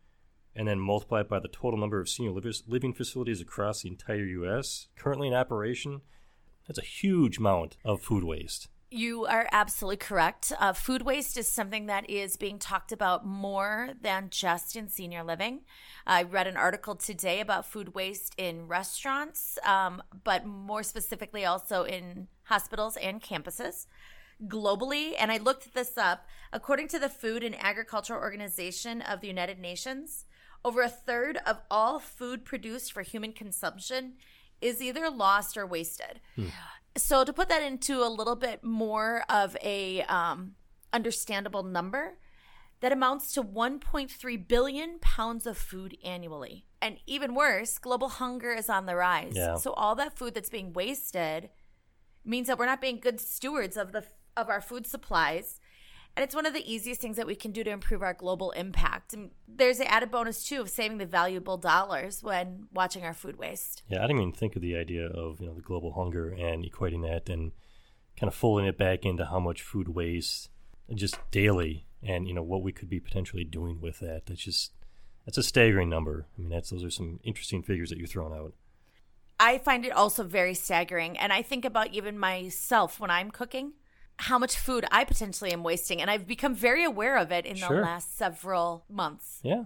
and 0.55 0.69
then 0.69 0.79
multiply 0.79 1.21
it 1.21 1.29
by 1.29 1.41
the 1.41 1.49
total 1.49 1.79
number 1.79 2.01
of 2.01 2.09
senior 2.09 2.33
living 2.33 2.93
facilities 2.93 3.41
across 3.41 3.83
the 3.83 3.89
entire 3.89 4.25
U.S. 4.25 4.89
currently 4.97 5.29
in 5.29 5.35
operation, 5.35 6.03
that's 6.67 6.79
a 6.79 6.83
huge 6.83 7.39
amount 7.39 7.77
of 7.85 8.03
food 8.03 8.25
waste. 8.25 8.69
You 8.97 9.27
are 9.27 9.49
absolutely 9.51 9.97
correct. 9.97 10.53
Uh, 10.57 10.73
food 10.73 11.03
waste 11.03 11.37
is 11.37 11.51
something 11.51 11.87
that 11.87 12.09
is 12.09 12.37
being 12.37 12.61
talked 12.61 12.93
about 12.93 13.27
more 13.27 13.91
than 14.01 14.29
just 14.31 14.77
in 14.77 14.89
senior 14.89 15.25
living. 15.25 15.63
I 16.07 16.23
read 16.23 16.47
an 16.47 16.57
article 16.57 16.95
today 16.95 17.41
about 17.41 17.67
food 17.67 17.97
waste 17.97 18.37
in 18.39 18.69
restaurants, 18.69 19.59
um, 19.67 20.01
but 20.23 20.47
more 20.47 20.85
specifically 20.85 21.45
also 21.45 21.83
in 21.83 22.29
hospitals 22.45 22.97
and 22.97 23.21
campuses 23.21 23.87
globally. 24.47 25.15
And 25.19 25.33
I 25.33 25.39
looked 25.39 25.75
this 25.75 25.99
up. 25.99 26.29
According 26.53 26.87
to 26.91 27.01
the 27.01 27.09
Food 27.09 27.43
and 27.43 27.57
Agriculture 27.61 28.15
Organization 28.15 29.03
of 29.03 29.21
the 29.21 29.27
United 29.27 29.59
Nations, 29.59 30.25
over 30.65 30.83
a 30.83 30.89
third 30.89 31.41
of 31.45 31.59
all 31.69 31.99
food 31.99 32.45
produced 32.45 32.93
for 32.93 33.03
human 33.03 33.33
consumption 33.33 34.13
is 34.61 34.81
either 34.81 35.11
lost 35.11 35.57
or 35.57 35.67
wasted. 35.67 36.21
So 36.97 37.25
to 37.25 37.33
put 37.33 37.49
that 37.49 37.63
into 37.63 38.03
a 38.03 38.09
little 38.09 38.37
bit 38.37 38.63
more 38.63 39.25
of 39.29 39.57
a 39.63 40.03
um, 40.03 40.55
understandable 40.93 41.63
number, 41.63 42.19
that 42.85 42.93
amounts 42.93 43.33
to 43.33 43.43
1.3 43.43 44.49
billion 44.49 44.99
pounds 45.01 45.47
of 45.47 45.57
food 45.57 45.97
annually. 46.05 46.67
And 46.83 46.99
even 47.07 47.35
worse, 47.35 47.79
global 47.79 48.11
hunger 48.11 48.53
is 48.53 48.69
on 48.69 48.85
the 48.85 48.95
rise. 48.95 49.33
Yeah. 49.35 49.57
So 49.57 49.73
all 49.73 49.95
that 49.95 50.19
food 50.19 50.35
that's 50.35 50.51
being 50.51 50.75
wasted 50.75 51.49
means 52.27 52.47
that 52.47 52.59
we're 52.59 52.67
not 52.67 52.83
being 52.83 53.01
good 53.01 53.21
stewards 53.21 53.79
of 53.79 53.93
the 53.93 54.05
of 54.37 54.51
our 54.51 54.61
food 54.61 54.87
supplies. 54.87 55.61
And 56.17 56.23
it's 56.23 56.35
one 56.35 56.47
of 56.47 56.55
the 56.55 56.73
easiest 56.73 57.01
things 57.01 57.17
that 57.17 57.27
we 57.27 57.35
can 57.35 57.51
do 57.51 57.65
to 57.65 57.71
improve 57.71 58.03
our 58.03 58.15
global 58.15 58.53
impact. 58.53 59.15
And 59.15 59.31
there's 59.49 59.79
the 59.79 59.91
added 59.91 60.11
bonus 60.13 60.45
too 60.45 60.61
of 60.61 60.71
saving 60.71 60.99
the 60.99 61.07
valuable 61.07 61.57
dollars 61.57 62.23
when 62.23 62.69
watching 62.73 63.05
our 63.05 63.15
food 63.15 63.37
waste. 63.37 63.83
Yeah, 63.89 63.99
I 63.99 64.07
didn't 64.07 64.23
even 64.23 64.33
think 64.33 64.55
of 64.55 64.63
the 64.63 64.77
idea 64.77 65.07
of 65.07 65.41
you 65.41 65.47
know 65.47 65.55
the 65.55 65.61
global 65.61 65.93
hunger 65.93 66.29
and 66.29 66.65
equating 66.65 67.03
that 67.03 67.29
and 67.29 67.53
kind 68.17 68.29
of 68.29 68.35
folding 68.35 68.67
it 68.67 68.79
back 68.79 69.05
into 69.05 69.25
how 69.25 69.41
much 69.41 69.63
food 69.63 69.89
waste 69.89 70.51
just 70.95 71.17
daily 71.31 71.87
and 72.03 72.29
you 72.29 72.35
know 72.35 72.43
what 72.43 72.63
we 72.63 72.71
could 72.71 72.89
be 72.89 73.01
potentially 73.01 73.45
doing 73.45 73.81
with 73.81 73.99
that. 73.99 74.27
That's 74.27 74.43
just 74.43 74.73
that's 75.25 75.39
a 75.39 75.43
staggering 75.43 75.89
number. 75.89 76.27
I 76.37 76.41
mean, 76.41 76.51
that's 76.51 76.71
those 76.71 76.85
are 76.85 76.91
some 76.91 77.19
interesting 77.25 77.63
figures 77.63 77.91
that 77.91 77.99
you're 77.99 78.07
throwing 78.07 78.39
out. 78.39 78.55
I 79.41 79.59
find 79.59 79.85
it 79.85 79.93
also 79.93 80.23
very 80.23 80.55
staggering. 80.55 81.19
And 81.19 81.33
I 81.33 81.43
think 81.43 81.65
about 81.65 81.93
even 81.93 82.19
myself 82.19 83.01
when 83.01 83.11
I'm 83.11 83.31
cooking, 83.31 83.73
how 84.19 84.39
much 84.39 84.57
food 84.57 84.85
I 84.91 85.05
potentially 85.05 85.53
am 85.53 85.63
wasting. 85.63 86.01
And 86.01 86.11
I've 86.11 86.27
become 86.27 86.55
very 86.55 86.85
aware 86.85 87.17
of 87.17 87.33
it 87.33 87.47
in 87.47 87.59
the 87.59 87.69
last 87.69 88.17
several 88.17 88.85
months. 88.89 89.41
Yeah, 89.43 89.65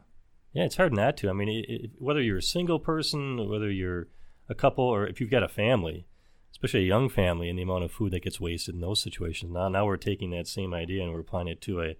yeah, 0.53 0.65
it's 0.65 0.77
hard 0.77 0.93
not 0.93 1.17
to. 1.19 1.31
I 1.31 1.33
mean, 1.33 1.49
it, 1.49 1.69
it, 1.69 1.91
whether 1.99 2.21
you're 2.21 2.39
a 2.39 2.43
single 2.43 2.79
person, 2.79 3.49
whether 3.49 3.71
you're 3.71 4.09
a 4.49 4.55
couple, 4.55 4.85
or 4.85 5.07
if 5.07 5.21
you've 5.21 5.31
got 5.31 5.43
a 5.43 5.49
family, 5.49 6.07
especially 6.51 6.81
a 6.81 6.87
young 6.87 7.09
family, 7.09 7.49
and 7.49 7.59
the 7.59 7.63
amount 7.63 7.85
of 7.85 7.93
food 7.93 8.13
that 8.13 8.25
gets 8.25 8.41
wasted 8.41 8.75
in 8.75 8.81
those 8.81 9.03
situations. 9.03 9.53
Now, 9.53 9.69
now 9.69 9.87
we're 9.87 9.97
taking 9.97 10.31
that 10.31 10.49
same 10.49 10.73
idea 10.73 11.03
and 11.03 11.13
we're 11.13 11.21
applying 11.21 11.49
it 11.49 11.61
to 11.63 11.83
a, 11.83 11.97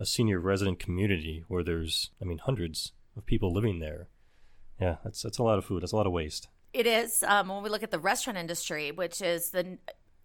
a 0.00 0.06
senior 0.06 0.40
resident 0.40 0.78
community 0.78 1.44
where 1.48 1.62
there's, 1.62 2.10
I 2.20 2.24
mean, 2.24 2.38
hundreds 2.38 2.92
of 3.16 3.26
people 3.26 3.52
living 3.52 3.80
there. 3.80 4.08
Yeah, 4.80 4.96
that's 5.04 5.22
that's 5.22 5.38
a 5.38 5.42
lot 5.42 5.58
of 5.58 5.64
food. 5.64 5.82
That's 5.82 5.92
a 5.92 5.96
lot 5.96 6.06
of 6.06 6.12
waste. 6.12 6.48
It 6.72 6.86
is 6.86 7.22
um, 7.22 7.48
when 7.48 7.62
we 7.62 7.70
look 7.70 7.82
at 7.82 7.90
the 7.90 7.98
restaurant 7.98 8.38
industry, 8.38 8.92
which 8.92 9.22
is 9.22 9.50
the 9.50 9.78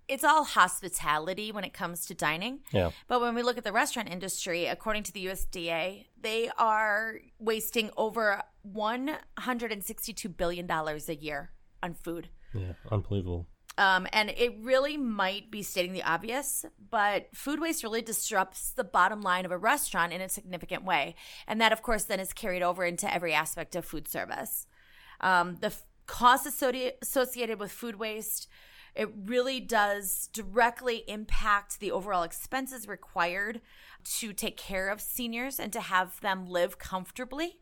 it's 0.08 0.24
all 0.24 0.44
hospitality 0.44 1.52
when 1.52 1.64
it 1.64 1.74
comes 1.74 2.06
to 2.08 2.14
dining. 2.14 2.60
Yeah. 2.72 2.92
But 3.08 3.22
when 3.22 3.36
we 3.36 3.44
look 3.44 3.58
at 3.58 3.64
the 3.64 3.72
restaurant 3.72 4.10
industry, 4.10 4.66
according 4.66 5.04
to 5.04 5.12
the 5.12 5.26
USDA, 5.28 6.06
they 6.20 6.50
are 6.58 7.20
wasting 7.40 7.92
over 7.98 8.44
$162 8.68 10.38
billion 10.38 10.70
a 10.70 11.14
year 11.14 11.52
on 11.82 11.94
food. 11.94 12.30
Yeah, 12.54 12.74
unbelievable. 12.92 13.48
Um, 13.78 14.06
and 14.12 14.30
it 14.32 14.54
really 14.60 14.98
might 14.98 15.50
be 15.50 15.64
stating 15.64 15.94
the 15.94 16.04
obvious, 16.04 16.66
but 16.90 17.30
food 17.34 17.60
waste 17.60 17.84
really 17.84 18.02
disrupts 18.02 18.72
the 18.72 18.84
bottom 18.84 19.22
line 19.22 19.46
of 19.46 19.52
a 19.52 19.58
restaurant 19.58 20.12
in 20.12 20.22
a 20.22 20.30
significant 20.30 20.84
way. 20.84 21.16
And 21.48 21.62
that, 21.62 21.72
of 21.72 21.82
course, 21.82 22.04
then 22.04 22.20
is 22.20 22.34
carried 22.34 22.62
over 22.62 22.84
into 22.84 23.12
every 23.12 23.34
aspect 23.34 23.76
of 23.76 23.86
food 23.86 24.08
service. 24.08 24.68
Um, 25.22 25.58
the 25.62 25.68
f- 25.68 25.86
costs 26.06 26.62
associated 27.02 27.60
with 27.60 27.72
food 27.72 27.96
waste 27.96 28.48
it 28.96 29.10
really 29.26 29.60
does 29.60 30.30
directly 30.34 31.04
impact 31.08 31.80
the 31.80 31.92
overall 31.92 32.24
expenses 32.24 32.88
required 32.88 33.62
to 34.04 34.34
take 34.34 34.58
care 34.58 34.90
of 34.90 35.00
seniors 35.00 35.60
and 35.60 35.72
to 35.74 35.80
have 35.80 36.20
them 36.22 36.46
live 36.48 36.78
comfortably 36.78 37.60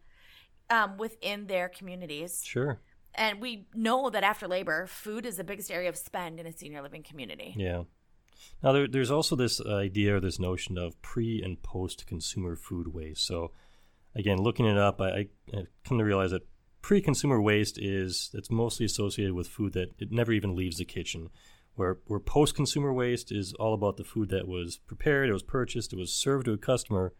um, 0.69 0.97
within 0.97 1.47
their 1.47 1.69
communities. 1.69 2.41
Sure. 2.43 2.79
And 3.15 3.41
we 3.41 3.67
know 3.73 4.09
that 4.09 4.23
after 4.23 4.47
labor, 4.47 4.87
food 4.87 5.25
is 5.25 5.37
the 5.37 5.43
biggest 5.43 5.71
area 5.71 5.89
of 5.89 5.97
spend 5.97 6.39
in 6.39 6.45
a 6.45 6.51
senior 6.51 6.81
living 6.81 7.03
community. 7.03 7.53
Yeah. 7.57 7.83
Now, 8.63 8.71
there, 8.71 8.87
there's 8.87 9.11
also 9.11 9.35
this 9.35 9.61
idea 9.61 10.15
or 10.15 10.19
this 10.19 10.39
notion 10.39 10.77
of 10.77 10.99
pre 11.01 11.41
and 11.41 11.61
post 11.61 12.07
consumer 12.07 12.55
food 12.55 12.93
waste. 12.93 13.25
So, 13.25 13.51
again, 14.15 14.37
looking 14.37 14.65
it 14.65 14.77
up, 14.77 15.01
I, 15.01 15.09
I 15.53 15.63
come 15.83 15.97
to 15.97 16.03
realize 16.03 16.31
that 16.31 16.47
pre-consumer 16.81 17.41
waste 17.41 17.77
is 17.79 18.31
it's 18.33 18.51
mostly 18.51 18.85
associated 18.85 19.33
with 19.33 19.47
food 19.47 19.73
that 19.73 19.91
it 19.99 20.11
never 20.11 20.31
even 20.31 20.55
leaves 20.55 20.77
the 20.77 20.85
kitchen. 20.85 21.29
Where 21.75 21.99
where 22.05 22.19
post-consumer 22.19 22.91
waste 22.93 23.31
is 23.31 23.53
all 23.53 23.73
about 23.73 23.97
the 23.97 24.03
food 24.03 24.29
that 24.29 24.47
was 24.47 24.77
prepared, 24.77 25.29
it 25.29 25.33
was 25.33 25.43
purchased, 25.43 25.93
it 25.93 25.99
was 25.99 26.13
served 26.13 26.45
to 26.45 26.53
a 26.53 26.57
customer, 26.57 27.13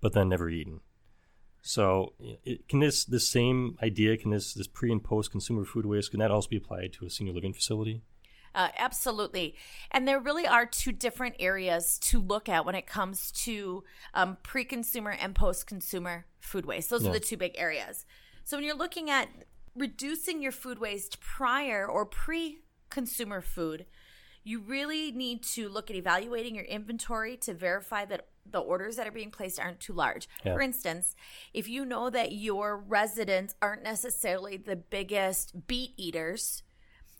but 0.00 0.12
then 0.12 0.28
never 0.28 0.48
eaten. 0.48 0.80
So, 1.62 2.14
it, 2.44 2.68
can 2.68 2.78
this 2.78 3.04
this 3.04 3.28
same 3.28 3.76
idea, 3.82 4.16
can 4.16 4.30
this 4.30 4.54
this 4.54 4.68
pre 4.68 4.92
and 4.92 5.02
post 5.02 5.30
consumer 5.30 5.64
food 5.64 5.86
waste, 5.86 6.12
can 6.12 6.20
that 6.20 6.30
also 6.30 6.48
be 6.48 6.56
applied 6.56 6.92
to 6.94 7.06
a 7.06 7.10
senior 7.10 7.32
living 7.32 7.52
facility? 7.52 8.02
Uh, 8.54 8.68
absolutely. 8.78 9.54
And 9.90 10.08
there 10.08 10.18
really 10.18 10.46
are 10.46 10.66
two 10.66 10.92
different 10.92 11.36
areas 11.38 11.98
to 12.04 12.20
look 12.20 12.48
at 12.48 12.64
when 12.64 12.74
it 12.74 12.86
comes 12.86 13.30
to 13.44 13.84
um, 14.14 14.38
pre 14.42 14.64
consumer 14.64 15.10
and 15.10 15.34
post 15.34 15.66
consumer 15.66 16.26
food 16.40 16.66
waste. 16.66 16.90
Those 16.90 17.02
yeah. 17.02 17.10
are 17.10 17.12
the 17.12 17.20
two 17.20 17.36
big 17.36 17.54
areas. 17.56 18.06
So 18.48 18.56
when 18.56 18.64
you're 18.64 18.74
looking 18.74 19.10
at 19.10 19.28
reducing 19.76 20.40
your 20.40 20.52
food 20.52 20.78
waste 20.78 21.20
prior 21.20 21.86
or 21.86 22.06
pre 22.06 22.60
consumer 22.88 23.42
food, 23.42 23.84
you 24.42 24.60
really 24.60 25.12
need 25.12 25.42
to 25.42 25.68
look 25.68 25.90
at 25.90 25.96
evaluating 25.96 26.54
your 26.54 26.64
inventory 26.64 27.36
to 27.42 27.52
verify 27.52 28.06
that 28.06 28.28
the 28.50 28.60
orders 28.60 28.96
that 28.96 29.06
are 29.06 29.12
being 29.12 29.30
placed 29.30 29.60
aren't 29.60 29.80
too 29.80 29.92
large. 29.92 30.30
Yeah. 30.46 30.54
For 30.54 30.62
instance, 30.62 31.14
if 31.52 31.68
you 31.68 31.84
know 31.84 32.08
that 32.08 32.32
your 32.32 32.78
residents 32.78 33.54
aren't 33.60 33.82
necessarily 33.82 34.56
the 34.56 34.76
biggest 34.76 35.66
beet 35.66 35.92
eaters, 35.98 36.62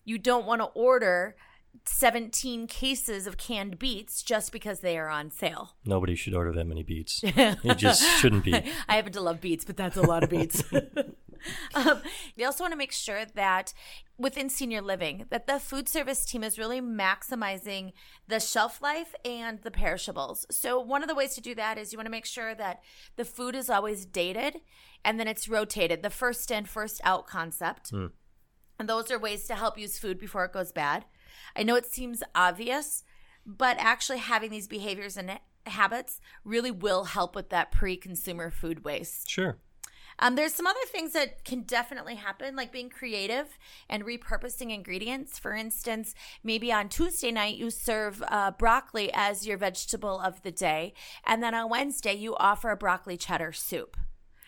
you 0.06 0.16
don't 0.16 0.46
want 0.46 0.62
to 0.62 0.68
order 0.68 1.36
17 1.84 2.66
cases 2.66 3.26
of 3.26 3.36
canned 3.36 3.78
beets 3.78 4.22
just 4.22 4.52
because 4.52 4.80
they 4.80 4.98
are 4.98 5.08
on 5.08 5.30
sale. 5.30 5.76
Nobody 5.84 6.14
should 6.14 6.34
order 6.34 6.52
that 6.52 6.66
many 6.66 6.82
beets. 6.82 7.20
it 7.24 7.76
just 7.76 8.02
shouldn't 8.18 8.44
be. 8.44 8.54
I 8.88 8.96
happen 8.96 9.12
to 9.12 9.20
love 9.20 9.40
beets, 9.40 9.64
but 9.64 9.76
that's 9.76 9.96
a 9.96 10.02
lot 10.02 10.22
of 10.22 10.30
beets. 10.30 10.62
um, 11.74 12.02
they 12.36 12.44
also 12.44 12.64
want 12.64 12.72
to 12.72 12.78
make 12.78 12.92
sure 12.92 13.24
that 13.34 13.72
within 14.18 14.48
senior 14.48 14.80
living 14.82 15.26
that 15.30 15.46
the 15.46 15.58
food 15.58 15.88
service 15.88 16.24
team 16.24 16.42
is 16.42 16.58
really 16.58 16.80
maximizing 16.80 17.92
the 18.26 18.40
shelf 18.40 18.82
life 18.82 19.14
and 19.24 19.62
the 19.62 19.70
perishables 19.70 20.46
so 20.50 20.80
one 20.80 21.02
of 21.02 21.08
the 21.08 21.14
ways 21.14 21.34
to 21.34 21.40
do 21.40 21.54
that 21.54 21.78
is 21.78 21.92
you 21.92 21.98
want 21.98 22.06
to 22.06 22.10
make 22.10 22.26
sure 22.26 22.54
that 22.54 22.80
the 23.16 23.24
food 23.24 23.54
is 23.54 23.70
always 23.70 24.04
dated 24.04 24.56
and 25.04 25.20
then 25.20 25.28
it's 25.28 25.48
rotated 25.48 26.02
the 26.02 26.10
first 26.10 26.50
in 26.50 26.64
first 26.64 27.00
out 27.04 27.26
concept 27.26 27.92
mm. 27.92 28.10
and 28.78 28.88
those 28.88 29.10
are 29.10 29.18
ways 29.18 29.46
to 29.46 29.54
help 29.54 29.78
use 29.78 29.98
food 29.98 30.18
before 30.18 30.44
it 30.44 30.52
goes 30.52 30.72
bad 30.72 31.04
I 31.56 31.62
know 31.62 31.76
it 31.76 31.86
seems 31.86 32.22
obvious, 32.34 33.04
but 33.44 33.76
actually 33.78 34.18
having 34.18 34.50
these 34.50 34.68
behaviors 34.68 35.16
and 35.16 35.38
habits 35.66 36.20
really 36.44 36.70
will 36.70 37.04
help 37.04 37.34
with 37.34 37.50
that 37.50 37.70
pre 37.72 37.96
consumer 37.96 38.50
food 38.50 38.84
waste. 38.84 39.28
Sure. 39.28 39.58
Um, 40.18 40.34
there's 40.34 40.54
some 40.54 40.66
other 40.66 40.78
things 40.86 41.12
that 41.12 41.44
can 41.44 41.62
definitely 41.62 42.16
happen, 42.16 42.56
like 42.56 42.72
being 42.72 42.90
creative 42.90 43.58
and 43.88 44.04
repurposing 44.04 44.72
ingredients. 44.72 45.38
For 45.38 45.54
instance, 45.54 46.14
maybe 46.42 46.72
on 46.72 46.88
Tuesday 46.88 47.30
night 47.30 47.56
you 47.56 47.70
serve 47.70 48.22
uh, 48.28 48.50
broccoli 48.52 49.10
as 49.12 49.46
your 49.46 49.56
vegetable 49.56 50.20
of 50.20 50.42
the 50.42 50.50
day, 50.50 50.94
and 51.24 51.42
then 51.42 51.54
on 51.54 51.70
Wednesday 51.70 52.14
you 52.14 52.34
offer 52.36 52.70
a 52.70 52.76
broccoli 52.76 53.16
cheddar 53.16 53.52
soup. 53.52 53.96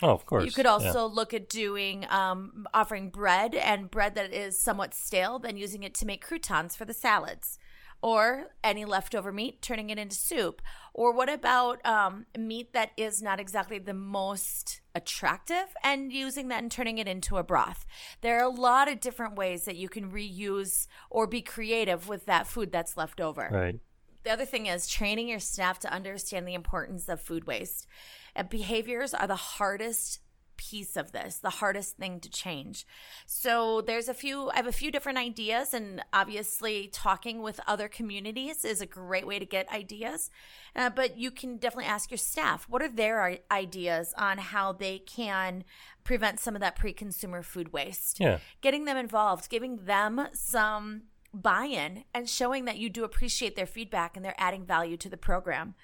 Oh, 0.02 0.10
of 0.10 0.24
course. 0.24 0.44
You 0.44 0.52
could 0.52 0.66
also 0.66 1.08
yeah. 1.08 1.14
look 1.14 1.34
at 1.34 1.48
doing 1.48 2.06
um, 2.08 2.66
offering 2.72 3.10
bread 3.10 3.54
and 3.54 3.90
bread 3.90 4.14
that 4.14 4.32
is 4.32 4.58
somewhat 4.58 4.94
stale, 4.94 5.38
then 5.38 5.56
using 5.56 5.82
it 5.82 5.94
to 5.96 6.06
make 6.06 6.24
croutons 6.24 6.74
for 6.74 6.84
the 6.84 6.94
salads, 6.94 7.58
or 8.02 8.48
any 8.64 8.84
leftover 8.84 9.32
meat, 9.32 9.62
turning 9.62 9.90
it 9.90 9.98
into 9.98 10.16
soup. 10.16 10.62
Or 10.94 11.12
what 11.12 11.28
about 11.28 11.84
um, 11.86 12.26
meat 12.36 12.72
that 12.72 12.90
is 12.96 13.22
not 13.22 13.38
exactly 13.40 13.78
the 13.78 13.94
most 13.94 14.80
attractive 14.94 15.74
and 15.84 16.12
using 16.12 16.48
that 16.48 16.62
and 16.62 16.72
turning 16.72 16.98
it 16.98 17.06
into 17.06 17.36
a 17.36 17.42
broth? 17.42 17.86
There 18.20 18.38
are 18.38 18.44
a 18.44 18.48
lot 18.48 18.90
of 18.90 19.00
different 19.00 19.36
ways 19.36 19.64
that 19.64 19.76
you 19.76 19.88
can 19.88 20.10
reuse 20.10 20.86
or 21.10 21.26
be 21.26 21.42
creative 21.42 22.08
with 22.08 22.26
that 22.26 22.46
food 22.46 22.72
that's 22.72 22.96
left 22.96 23.20
over. 23.20 23.48
Right. 23.50 23.78
The 24.22 24.32
other 24.32 24.44
thing 24.44 24.66
is 24.66 24.86
training 24.86 25.28
your 25.28 25.38
staff 25.38 25.78
to 25.80 25.92
understand 25.92 26.46
the 26.46 26.54
importance 26.54 27.08
of 27.08 27.20
food 27.20 27.46
waste. 27.46 27.86
And 28.34 28.48
behaviors 28.48 29.14
are 29.14 29.26
the 29.26 29.36
hardest 29.36 30.20
piece 30.60 30.94
of 30.94 31.12
this, 31.12 31.38
the 31.38 31.48
hardest 31.48 31.96
thing 31.96 32.20
to 32.20 32.28
change. 32.28 32.86
So 33.24 33.80
there's 33.80 34.08
a 34.08 34.14
few 34.14 34.50
I 34.50 34.56
have 34.56 34.66
a 34.66 34.72
few 34.72 34.90
different 34.92 35.16
ideas 35.16 35.72
and 35.72 36.02
obviously 36.12 36.90
talking 36.92 37.40
with 37.40 37.58
other 37.66 37.88
communities 37.88 38.62
is 38.62 38.82
a 38.82 38.86
great 38.86 39.26
way 39.26 39.38
to 39.38 39.46
get 39.46 39.72
ideas. 39.72 40.30
Uh, 40.76 40.90
but 40.90 41.16
you 41.16 41.30
can 41.30 41.56
definitely 41.56 41.90
ask 41.90 42.10
your 42.10 42.18
staff 42.18 42.66
what 42.68 42.82
are 42.82 42.90
their 42.90 43.38
ideas 43.50 44.12
on 44.18 44.36
how 44.36 44.72
they 44.72 44.98
can 44.98 45.64
prevent 46.04 46.38
some 46.38 46.54
of 46.54 46.60
that 46.60 46.76
pre-consumer 46.76 47.42
food 47.42 47.72
waste. 47.72 48.20
Yeah. 48.20 48.38
Getting 48.60 48.84
them 48.84 48.98
involved, 48.98 49.48
giving 49.48 49.86
them 49.86 50.28
some 50.34 51.04
buy-in 51.32 52.04
and 52.12 52.28
showing 52.28 52.66
that 52.66 52.76
you 52.76 52.90
do 52.90 53.04
appreciate 53.04 53.56
their 53.56 53.66
feedback 53.66 54.14
and 54.14 54.22
they're 54.24 54.34
adding 54.36 54.66
value 54.66 54.98
to 54.98 55.08
the 55.08 55.16
program. 55.16 55.74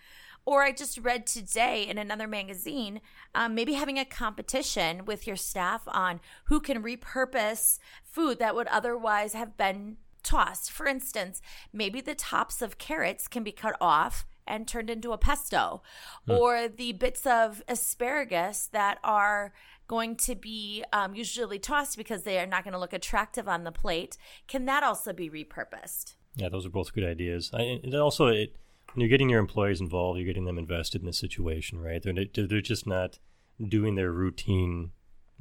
Or 0.46 0.62
I 0.62 0.72
just 0.72 0.98
read 0.98 1.26
today 1.26 1.86
in 1.86 1.98
another 1.98 2.28
magazine, 2.28 3.00
um, 3.34 3.54
maybe 3.54 3.74
having 3.74 3.98
a 3.98 4.04
competition 4.04 5.04
with 5.04 5.26
your 5.26 5.36
staff 5.36 5.82
on 5.88 6.20
who 6.44 6.60
can 6.60 6.82
repurpose 6.82 7.78
food 8.04 8.38
that 8.38 8.54
would 8.54 8.68
otherwise 8.68 9.34
have 9.34 9.56
been 9.56 9.96
tossed. 10.22 10.70
For 10.70 10.86
instance, 10.86 11.42
maybe 11.72 12.00
the 12.00 12.14
tops 12.14 12.62
of 12.62 12.78
carrots 12.78 13.28
can 13.28 13.42
be 13.42 13.52
cut 13.52 13.76
off 13.80 14.24
and 14.46 14.68
turned 14.68 14.88
into 14.88 15.12
a 15.12 15.18
pesto, 15.18 15.82
hmm. 16.24 16.32
or 16.32 16.68
the 16.68 16.92
bits 16.92 17.26
of 17.26 17.62
asparagus 17.66 18.68
that 18.68 18.98
are 19.02 19.52
going 19.88 20.16
to 20.16 20.34
be 20.34 20.84
um, 20.92 21.14
usually 21.14 21.58
tossed 21.58 21.96
because 21.96 22.22
they 22.22 22.38
are 22.38 22.46
not 22.46 22.64
going 22.64 22.72
to 22.72 22.78
look 22.78 22.92
attractive 22.92 23.48
on 23.48 23.64
the 23.64 23.72
plate. 23.72 24.16
Can 24.46 24.66
that 24.66 24.82
also 24.82 25.12
be 25.12 25.28
repurposed? 25.28 26.14
Yeah, 26.34 26.48
those 26.48 26.66
are 26.66 26.70
both 26.70 26.92
good 26.92 27.04
ideas. 27.04 27.50
I, 27.52 27.80
it 27.82 27.94
also 27.94 28.26
it 28.26 28.54
you're 29.00 29.08
getting 29.08 29.30
your 29.30 29.40
employees 29.40 29.80
involved, 29.80 30.18
you're 30.18 30.26
getting 30.26 30.44
them 30.44 30.58
invested 30.58 31.00
in 31.00 31.06
the 31.06 31.12
situation, 31.12 31.80
right? 31.80 32.02
They're 32.02 32.46
they're 32.46 32.60
just 32.60 32.86
not 32.86 33.18
doing 33.66 33.94
their 33.94 34.12
routine 34.12 34.92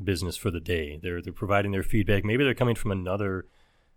business 0.01 0.37
for 0.37 0.51
the 0.51 0.59
day. 0.59 0.99
They're 1.01 1.21
they're 1.21 1.33
providing 1.33 1.71
their 1.71 1.83
feedback. 1.83 2.23
Maybe 2.23 2.43
they're 2.43 2.53
coming 2.53 2.75
from 2.75 2.91
another 2.91 3.45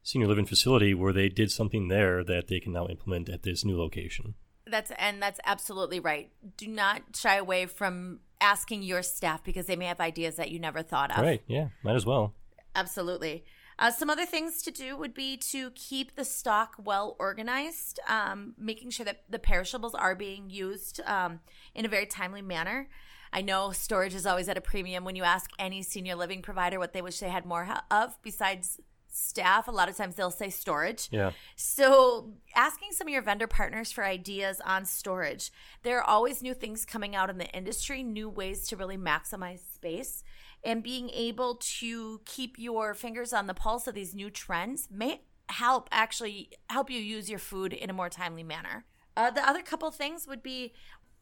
senior 0.03 0.27
living 0.27 0.47
facility 0.47 0.95
where 0.95 1.13
they 1.13 1.29
did 1.29 1.51
something 1.51 1.89
there 1.89 2.25
that 2.25 2.49
they 2.49 2.61
can 2.61 2.73
now 2.73 2.87
implement 2.87 3.29
at 3.29 3.43
this 3.43 3.65
new 3.65 3.79
location. 3.79 4.35
That's 4.67 4.93
and 4.99 5.23
that's 5.23 5.41
absolutely 5.45 6.01
right. 6.01 6.31
Do 6.57 6.69
not 6.69 7.03
shy 7.15 7.37
away 7.37 7.67
from 7.67 8.21
asking 8.41 8.83
your 8.83 9.03
staff 9.03 9.43
because 9.45 9.67
they 9.67 9.77
may 9.77 9.87
have 9.87 10.01
ideas 10.01 10.37
that 10.37 10.51
you 10.51 10.59
never 10.59 10.83
thought 10.83 11.11
of. 11.11 11.25
Right. 11.25 11.43
Yeah. 11.47 11.69
Might 11.83 11.97
as 11.97 12.07
well. 12.07 12.35
Absolutely. 12.75 13.45
Uh, 13.79 13.91
some 13.91 14.11
other 14.11 14.27
things 14.27 14.63
to 14.63 14.71
do 14.71 14.97
would 14.97 15.15
be 15.15 15.37
to 15.37 15.71
keep 15.71 16.17
the 16.17 16.25
stock 16.25 16.75
well 16.83 17.17
organized, 17.19 18.01
um, 18.09 18.55
making 18.59 18.91
sure 18.91 19.05
that 19.05 19.23
the 19.29 19.39
perishables 19.39 19.95
are 19.95 20.15
being 20.15 20.51
used 20.51 21.01
um, 21.07 21.41
in 21.75 21.85
a 21.85 21.89
very 21.89 22.07
timely 22.07 22.43
manner. 22.43 22.89
I 23.33 23.43
know 23.43 23.71
storage 23.73 24.15
is 24.15 24.27
always 24.27 24.49
at 24.49 24.57
a 24.57 24.61
premium 24.61 25.05
when 25.05 25.15
you 25.15 25.23
ask 25.23 25.51
any 25.59 25.83
senior 25.83 26.17
living 26.17 26.43
provider 26.43 26.79
what 26.79 26.93
they 26.93 27.03
wish 27.03 27.21
they 27.21 27.29
had 27.29 27.45
more 27.45 27.69
of 27.91 28.19
besides 28.23 28.81
staff, 29.11 29.69
a 29.69 29.71
lot 29.71 29.89
of 29.89 29.97
times 29.97 30.15
they'll 30.15 30.31
say 30.31 30.51
storage. 30.51 31.09
Yeah. 31.11 31.33
So, 31.57 32.33
asking 32.55 32.93
some 32.93 33.09
of 33.09 33.13
your 33.13 33.23
vendor 33.23 33.47
partners 33.47 33.91
for 33.91 34.05
ideas 34.05 34.61
on 34.65 34.85
storage. 34.85 35.51
There 35.83 35.99
are 35.99 36.05
always 36.05 36.43
new 36.43 36.55
things 36.55 36.85
coming 36.85 37.17
out 37.17 37.31
in 37.31 37.39
the 37.39 37.49
industry, 37.49 38.03
new 38.03 38.29
ways 38.29 38.67
to 38.69 38.77
really 38.77 38.97
maximize 38.97 39.61
space. 39.75 40.23
And 40.65 40.83
being 40.83 41.11
able 41.11 41.55
to 41.79 42.21
keep 42.25 42.59
your 42.59 42.95
fingers 42.95 43.33
on 43.33 43.47
the 43.47 43.55
pulse 43.55 43.87
of 43.87 43.95
these 43.95 44.15
new 44.15 44.31
trends 44.31 44.89
may 44.91 45.23
help 45.49 45.89
actually 45.93 46.51
help 46.69 46.91
you 46.91 47.01
use 47.01 47.31
your 47.31 47.39
food 47.39 47.73
in 47.73 47.91
a 47.91 47.93
more 47.93 48.09
timely 48.11 48.43
manner. 48.43 48.85
Uh, 49.17 49.31
the 49.31 49.47
other 49.49 49.63
couple 49.63 49.91
things 49.91 50.27
would 50.27 50.43
be 50.43 50.73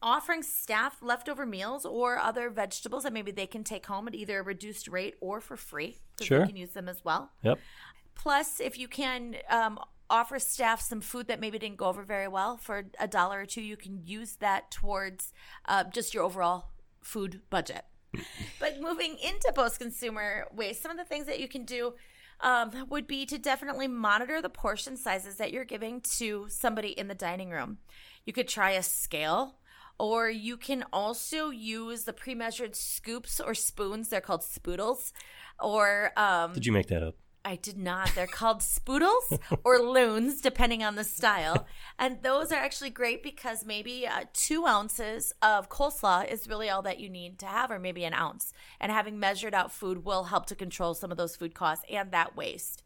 offering 0.01 0.43
staff 0.43 0.97
leftover 1.01 1.45
meals 1.45 1.85
or 1.85 2.17
other 2.17 2.49
vegetables 2.49 3.03
that 3.03 3.13
maybe 3.13 3.31
they 3.31 3.47
can 3.47 3.63
take 3.63 3.85
home 3.85 4.07
at 4.07 4.13
either 4.13 4.39
a 4.39 4.43
reduced 4.43 4.87
rate 4.87 5.15
or 5.21 5.39
for 5.41 5.57
free. 5.57 5.97
So 6.19 6.25
Sure. 6.25 6.39
they 6.41 6.47
can 6.47 6.55
use 6.57 6.71
them 6.71 6.89
as 6.89 7.03
well. 7.03 7.31
Yep. 7.43 7.59
Plus, 8.15 8.59
if 8.59 8.77
you 8.77 8.87
can 8.87 9.37
um, 9.49 9.79
offer 10.09 10.39
staff 10.39 10.81
some 10.81 11.01
food 11.01 11.27
that 11.27 11.39
maybe 11.39 11.57
didn't 11.57 11.77
go 11.77 11.85
over 11.85 12.03
very 12.03 12.27
well 12.27 12.57
for 12.57 12.85
a 12.99 13.07
dollar 13.07 13.41
or 13.41 13.45
two, 13.45 13.61
you 13.61 13.77
can 13.77 14.01
use 14.05 14.35
that 14.37 14.69
towards 14.71 15.33
uh, 15.65 15.83
just 15.85 16.13
your 16.13 16.23
overall 16.23 16.71
food 17.01 17.41
budget. 17.49 17.85
But 18.59 18.79
moving 18.79 19.17
into 19.17 19.51
post 19.53 19.79
consumer 19.79 20.47
waste, 20.55 20.81
some 20.81 20.91
of 20.91 20.97
the 20.97 21.05
things 21.05 21.25
that 21.27 21.39
you 21.39 21.47
can 21.47 21.65
do 21.65 21.93
um, 22.41 22.71
would 22.89 23.07
be 23.07 23.25
to 23.25 23.37
definitely 23.37 23.87
monitor 23.87 24.41
the 24.41 24.49
portion 24.49 24.95
sizes 24.97 25.35
that 25.37 25.51
you're 25.51 25.65
giving 25.65 26.01
to 26.17 26.45
somebody 26.49 26.89
in 26.89 27.07
the 27.07 27.15
dining 27.15 27.49
room. 27.49 27.79
You 28.25 28.33
could 28.33 28.47
try 28.47 28.71
a 28.71 28.83
scale. 28.83 29.55
Or 29.99 30.29
you 30.29 30.57
can 30.57 30.85
also 30.93 31.49
use 31.49 32.03
the 32.03 32.13
pre-measured 32.13 32.75
scoops 32.75 33.39
or 33.39 33.55
spoons. 33.55 34.09
They're 34.09 34.21
called 34.21 34.41
spoodles. 34.41 35.11
Or 35.59 36.11
um, 36.15 36.53
Did 36.53 36.67
you 36.67 36.71
make 36.71 36.85
that 36.89 37.01
up? 37.01 37.15
I 37.45 37.55
did 37.55 37.77
not. 37.77 38.11
They're 38.13 38.27
called 38.27 38.59
spoodles 38.59 39.39
or 39.63 39.79
loons, 39.81 40.41
depending 40.41 40.83
on 40.83 40.95
the 40.95 41.03
style. 41.03 41.65
And 41.97 42.21
those 42.21 42.51
are 42.51 42.59
actually 42.59 42.89
great 42.89 43.23
because 43.23 43.65
maybe 43.65 44.05
uh, 44.05 44.25
two 44.33 44.65
ounces 44.65 45.31
of 45.41 45.69
coleslaw 45.69 46.29
is 46.29 46.47
really 46.47 46.69
all 46.69 46.81
that 46.81 46.99
you 46.99 47.09
need 47.09 47.39
to 47.39 47.45
have, 47.45 47.71
or 47.71 47.79
maybe 47.79 48.03
an 48.03 48.13
ounce. 48.13 48.53
And 48.79 48.91
having 48.91 49.19
measured 49.19 49.53
out 49.53 49.71
food 49.71 50.03
will 50.03 50.25
help 50.25 50.45
to 50.47 50.55
control 50.55 50.93
some 50.93 51.11
of 51.11 51.17
those 51.17 51.35
food 51.35 51.55
costs 51.55 51.85
and 51.89 52.11
that 52.11 52.35
waste. 52.35 52.83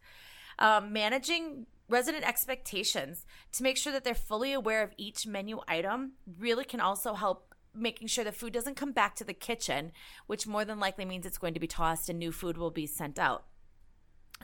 Um, 0.58 0.92
managing 0.92 1.66
resident 1.88 2.26
expectations 2.26 3.26
to 3.52 3.62
make 3.62 3.76
sure 3.76 3.92
that 3.92 4.04
they're 4.04 4.14
fully 4.14 4.52
aware 4.52 4.82
of 4.82 4.92
each 4.96 5.26
menu 5.26 5.60
item 5.66 6.12
really 6.38 6.64
can 6.64 6.80
also 6.80 7.14
help 7.14 7.52
making 7.74 8.06
sure 8.08 8.24
the 8.24 8.32
food 8.32 8.52
doesn't 8.52 8.76
come 8.76 8.92
back 8.92 9.16
to 9.16 9.24
the 9.24 9.34
kitchen, 9.34 9.92
which 10.26 10.46
more 10.46 10.64
than 10.64 10.78
likely 10.78 11.04
means 11.04 11.26
it's 11.26 11.38
going 11.38 11.54
to 11.54 11.60
be 11.60 11.66
tossed 11.66 12.08
and 12.08 12.18
new 12.18 12.32
food 12.32 12.56
will 12.56 12.70
be 12.70 12.86
sent 12.86 13.18
out. 13.18 13.44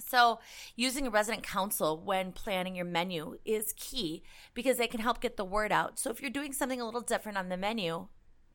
So, 0.07 0.41
using 0.77 1.07
a 1.07 1.11
resident 1.11 1.43
council 1.43 2.01
when 2.03 2.33
planning 2.33 2.75
your 2.75 2.85
menu 2.85 3.39
is 3.45 3.75
key 3.77 4.23
because 4.55 4.77
they 4.79 4.87
can 4.87 5.01
help 5.01 5.21
get 5.21 5.37
the 5.37 5.45
word 5.45 5.73
out. 5.73 5.99
So, 5.99 6.11
if 6.11 6.21
you're 6.21 6.31
doing 6.31 6.53
something 6.53 6.81
a 6.81 6.85
little 6.85 7.01
different 7.01 7.39
on 7.39 7.49
the 7.49 7.57
menu, 7.57 8.09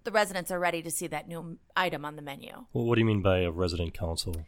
the 0.03 0.11
residents 0.11 0.51
are 0.51 0.59
ready 0.59 0.81
to 0.81 0.91
see 0.91 1.07
that 1.07 1.27
new 1.27 1.57
item 1.75 2.05
on 2.05 2.15
the 2.15 2.21
menu. 2.21 2.65
Well, 2.73 2.85
what 2.85 2.95
do 2.95 3.01
you 3.01 3.05
mean 3.05 3.21
by 3.21 3.39
a 3.39 3.51
resident 3.51 3.93
council? 3.93 4.45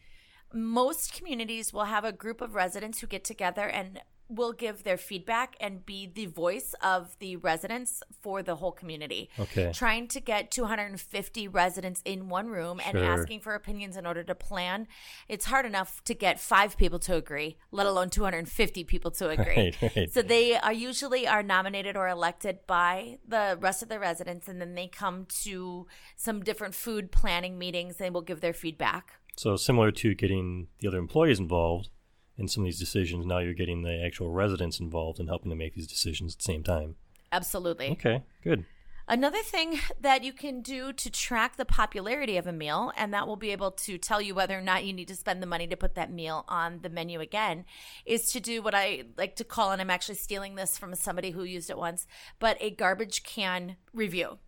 Most 0.53 1.13
communities 1.13 1.73
will 1.73 1.85
have 1.85 2.03
a 2.05 2.11
group 2.11 2.41
of 2.41 2.55
residents 2.55 2.99
who 2.99 3.07
get 3.07 3.23
together 3.23 3.67
and 3.67 4.01
will 4.29 4.53
give 4.53 4.83
their 4.83 4.97
feedback 4.97 5.55
and 5.59 5.85
be 5.85 6.09
the 6.13 6.25
voice 6.25 6.73
of 6.81 7.15
the 7.19 7.35
residents 7.37 8.01
for 8.21 8.41
the 8.41 8.55
whole 8.55 8.71
community. 8.71 9.29
Okay. 9.39 9.71
Trying 9.73 10.07
to 10.09 10.19
get 10.19 10.51
250 10.51 11.47
residents 11.47 12.01
in 12.05 12.29
one 12.29 12.47
room 12.47 12.81
and 12.85 12.97
asking 12.97 13.41
for 13.41 13.53
opinions 13.53 13.97
in 13.97 14.05
order 14.05 14.23
to 14.23 14.35
plan. 14.35 14.87
It's 15.27 15.45
hard 15.45 15.65
enough 15.65 16.03
to 16.05 16.13
get 16.13 16.39
five 16.39 16.77
people 16.77 16.99
to 16.99 17.15
agree, 17.15 17.57
let 17.71 17.85
alone 17.85 18.09
250 18.09 18.83
people 18.83 19.11
to 19.11 19.29
agree. 19.35 19.75
Right, 19.81 19.95
right. 19.95 20.11
So 20.11 20.21
they 20.21 20.57
are 20.57 20.73
usually 20.73 21.27
are 21.27 21.43
nominated 21.43 21.95
or 21.95 22.07
elected 22.07 22.59
by 22.67 23.19
the 23.27 23.57
rest 23.59 23.83
of 23.83 23.89
the 23.89 23.99
residents 23.99 24.47
and 24.47 24.59
then 24.59 24.75
they 24.75 24.87
come 24.87 25.27
to 25.43 25.87
some 26.15 26.43
different 26.43 26.75
food 26.75 27.11
planning 27.11 27.57
meetings 27.57 27.99
and 28.01 28.13
will 28.13 28.21
give 28.21 28.41
their 28.41 28.53
feedback. 28.53 29.13
So 29.37 29.55
similar 29.57 29.91
to 29.91 30.15
getting 30.15 30.67
the 30.79 30.87
other 30.87 30.97
employees 30.97 31.39
involved 31.39 31.89
in 32.37 32.47
some 32.47 32.63
of 32.63 32.65
these 32.65 32.79
decisions, 32.79 33.25
now 33.25 33.39
you're 33.39 33.53
getting 33.53 33.81
the 33.81 34.03
actual 34.05 34.31
residents 34.31 34.79
involved 34.79 35.19
and 35.19 35.29
helping 35.29 35.49
to 35.49 35.55
make 35.55 35.73
these 35.73 35.87
decisions 35.87 36.33
at 36.33 36.39
the 36.39 36.43
same 36.43 36.63
time. 36.63 36.95
Absolutely. 37.31 37.91
Okay, 37.91 38.23
good. 38.43 38.65
Another 39.07 39.43
thing 39.43 39.79
that 40.01 40.23
you 40.23 40.33
can 40.33 40.61
do 40.61 40.91
to 40.91 41.11
track 41.11 41.57
the 41.57 41.65
popularity 41.65 42.37
of 42.37 42.47
a 42.47 42.51
meal, 42.51 42.91
and 42.97 43.13
that 43.13 43.27
will 43.27 43.35
be 43.35 43.51
able 43.51 43.69
to 43.69 43.99
tell 43.99 44.19
you 44.19 44.33
whether 44.33 44.57
or 44.57 44.63
not 44.63 44.83
you 44.83 44.93
need 44.93 45.07
to 45.09 45.15
spend 45.15 45.43
the 45.43 45.47
money 45.47 45.67
to 45.67 45.77
put 45.77 45.93
that 45.93 46.11
meal 46.11 46.43
on 46.47 46.79
the 46.81 46.89
menu 46.89 47.19
again, 47.19 47.65
is 48.03 48.31
to 48.31 48.39
do 48.39 48.63
what 48.63 48.73
I 48.73 49.03
like 49.15 49.35
to 49.35 49.43
call, 49.43 49.71
and 49.71 49.79
I'm 49.79 49.91
actually 49.91 50.15
stealing 50.15 50.55
this 50.55 50.75
from 50.75 50.95
somebody 50.95 51.31
who 51.31 51.43
used 51.43 51.69
it 51.69 51.77
once, 51.77 52.07
but 52.39 52.57
a 52.59 52.71
garbage 52.71 53.21
can 53.21 53.75
review. 53.93 54.39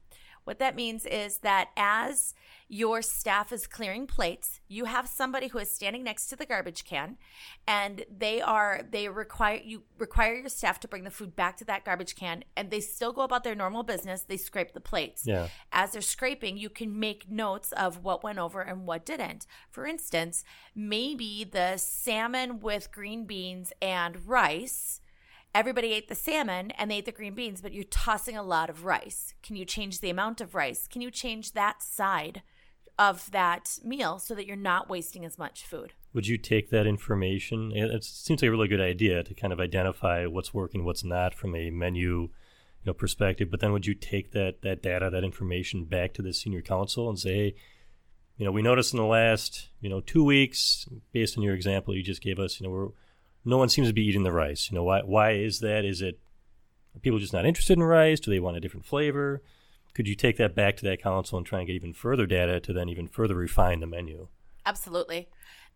What 0.48 0.60
that 0.60 0.78
means 0.78 1.06
is 1.06 1.40
that 1.40 1.72
as 1.76 2.34
your 2.70 3.02
staff 3.02 3.52
is 3.52 3.68
clearing 3.68 4.08
plates, 4.08 4.62
you 4.70 4.86
have 4.86 5.06
somebody 5.06 5.50
who 5.50 5.58
is 5.58 5.70
standing 5.70 6.06
next 6.06 6.28
to 6.28 6.38
the 6.38 6.46
garbage 6.46 6.86
can 6.86 7.18
and 7.68 8.06
they 8.10 8.40
are 8.42 8.80
they 8.90 9.10
require 9.10 9.60
you 9.62 9.84
require 9.98 10.36
your 10.36 10.48
staff 10.48 10.80
to 10.80 10.88
bring 10.88 11.04
the 11.04 11.12
food 11.12 11.36
back 11.36 11.58
to 11.58 11.66
that 11.66 11.84
garbage 11.84 12.16
can 12.16 12.46
and 12.56 12.72
they 12.72 12.80
still 12.80 13.12
go 13.12 13.24
about 13.24 13.44
their 13.44 13.56
normal 13.56 13.84
business, 13.84 14.22
they 14.22 14.38
scrape 14.38 14.72
the 14.72 14.80
plates. 14.80 15.24
Yeah. 15.26 15.50
As 15.74 15.92
they're 15.92 16.02
scraping, 16.02 16.56
you 16.56 16.70
can 16.70 16.98
make 16.98 17.30
notes 17.30 17.74
of 17.74 18.06
what 18.06 18.24
went 18.24 18.40
over 18.40 18.62
and 18.62 18.88
what 18.88 19.06
didn't. 19.06 19.48
For 19.70 19.86
instance, 19.86 20.46
maybe 20.74 21.44
the 21.44 21.76
salmon 21.76 22.62
with 22.62 22.94
green 22.94 23.26
beans 23.26 23.74
and 23.82 24.26
rice 24.26 25.02
everybody 25.58 25.92
ate 25.92 26.08
the 26.08 26.14
salmon 26.14 26.70
and 26.78 26.92
they 26.92 26.98
ate 26.98 27.06
the 27.06 27.12
green 27.12 27.34
beans, 27.34 27.62
but 27.62 27.74
you're 27.74 27.84
tossing 27.86 28.38
a 28.38 28.44
lot 28.44 28.70
of 28.70 28.86
rice. 28.86 29.34
Can 29.42 29.56
you 29.56 29.66
change 29.66 30.02
the 30.02 30.12
amount 30.12 30.40
of 30.40 30.54
rice? 30.54 30.88
Can 30.88 31.02
you 31.02 31.10
change 31.10 31.54
that 31.54 31.82
side 31.82 32.44
of 33.00 33.32
that 33.32 33.80
meal 33.84 34.20
so 34.20 34.36
that 34.36 34.46
you're 34.46 34.56
not 34.56 34.88
wasting 34.88 35.26
as 35.26 35.40
much 35.40 35.64
food? 35.64 35.94
Would 36.14 36.28
you 36.28 36.38
take 36.38 36.70
that 36.70 36.86
information? 36.86 37.72
It 37.74 38.04
seems 38.04 38.42
like 38.44 38.50
a 38.50 38.52
really 38.52 38.68
good 38.68 38.82
idea 38.82 39.24
to 39.24 39.34
kind 39.34 39.52
of 39.52 39.60
identify 39.60 40.28
what's 40.28 40.54
working, 40.54 40.86
what's 40.86 41.04
not 41.04 41.34
from 41.34 41.56
a 41.56 41.72
menu, 41.72 42.22
you 42.22 42.30
know, 42.86 42.94
perspective. 42.94 43.50
But 43.50 43.60
then 43.60 43.72
would 43.72 43.88
you 43.88 43.96
take 43.96 44.34
that 44.34 44.62
that 44.62 44.84
data, 44.84 45.10
that 45.10 45.24
information 45.24 45.86
back 45.86 46.14
to 46.14 46.22
the 46.22 46.34
senior 46.34 46.62
council 46.62 47.10
and 47.10 47.18
say, 47.18 47.34
hey, 47.34 47.56
you 48.38 48.46
know, 48.46 48.52
we 48.52 48.62
noticed 48.62 48.94
in 48.94 48.98
the 48.98 49.06
last, 49.06 49.70
you 49.82 49.90
know, 49.90 50.02
two 50.02 50.24
weeks, 50.24 50.88
based 51.12 51.36
on 51.36 51.44
your 51.44 51.56
example 51.56 51.96
you 51.96 52.04
just 52.04 52.22
gave 52.22 52.38
us, 52.38 52.60
you 52.60 52.68
know, 52.68 52.72
we're, 52.72 52.90
no 53.48 53.58
one 53.58 53.70
seems 53.70 53.88
to 53.88 53.94
be 53.94 54.06
eating 54.06 54.24
the 54.24 54.32
rice. 54.32 54.70
You 54.70 54.76
know, 54.76 54.84
why 54.84 55.02
why 55.02 55.32
is 55.32 55.60
that? 55.60 55.86
Is 55.86 56.02
it 56.02 56.20
are 56.96 57.00
people 57.00 57.20
just 57.20 57.34
not 57.34 57.46
interested 57.46 57.78
in 57.78 57.84
rice? 57.84 58.20
Do 58.20 58.32
they 58.32 58.40
want 58.40 58.58
a 58.58 58.60
different 58.60 58.86
flavor? 58.86 59.42
Could 59.94 60.08
you 60.08 60.16
take 60.16 60.38
that 60.38 60.54
back 60.54 60.78
to 60.78 60.86
that 60.86 61.02
council 61.02 61.38
and 61.38 61.48
try 61.48 61.60
and 61.60 61.68
get 61.68 61.74
even 61.74 61.94
further 61.94 62.26
data 62.26 62.60
to 62.60 62.74
then 62.74 62.90
even 62.90 63.08
further 63.08 63.36
refine 63.36 63.80
the 63.80 63.88
menu? 63.88 64.28
Absolutely. 64.66 65.30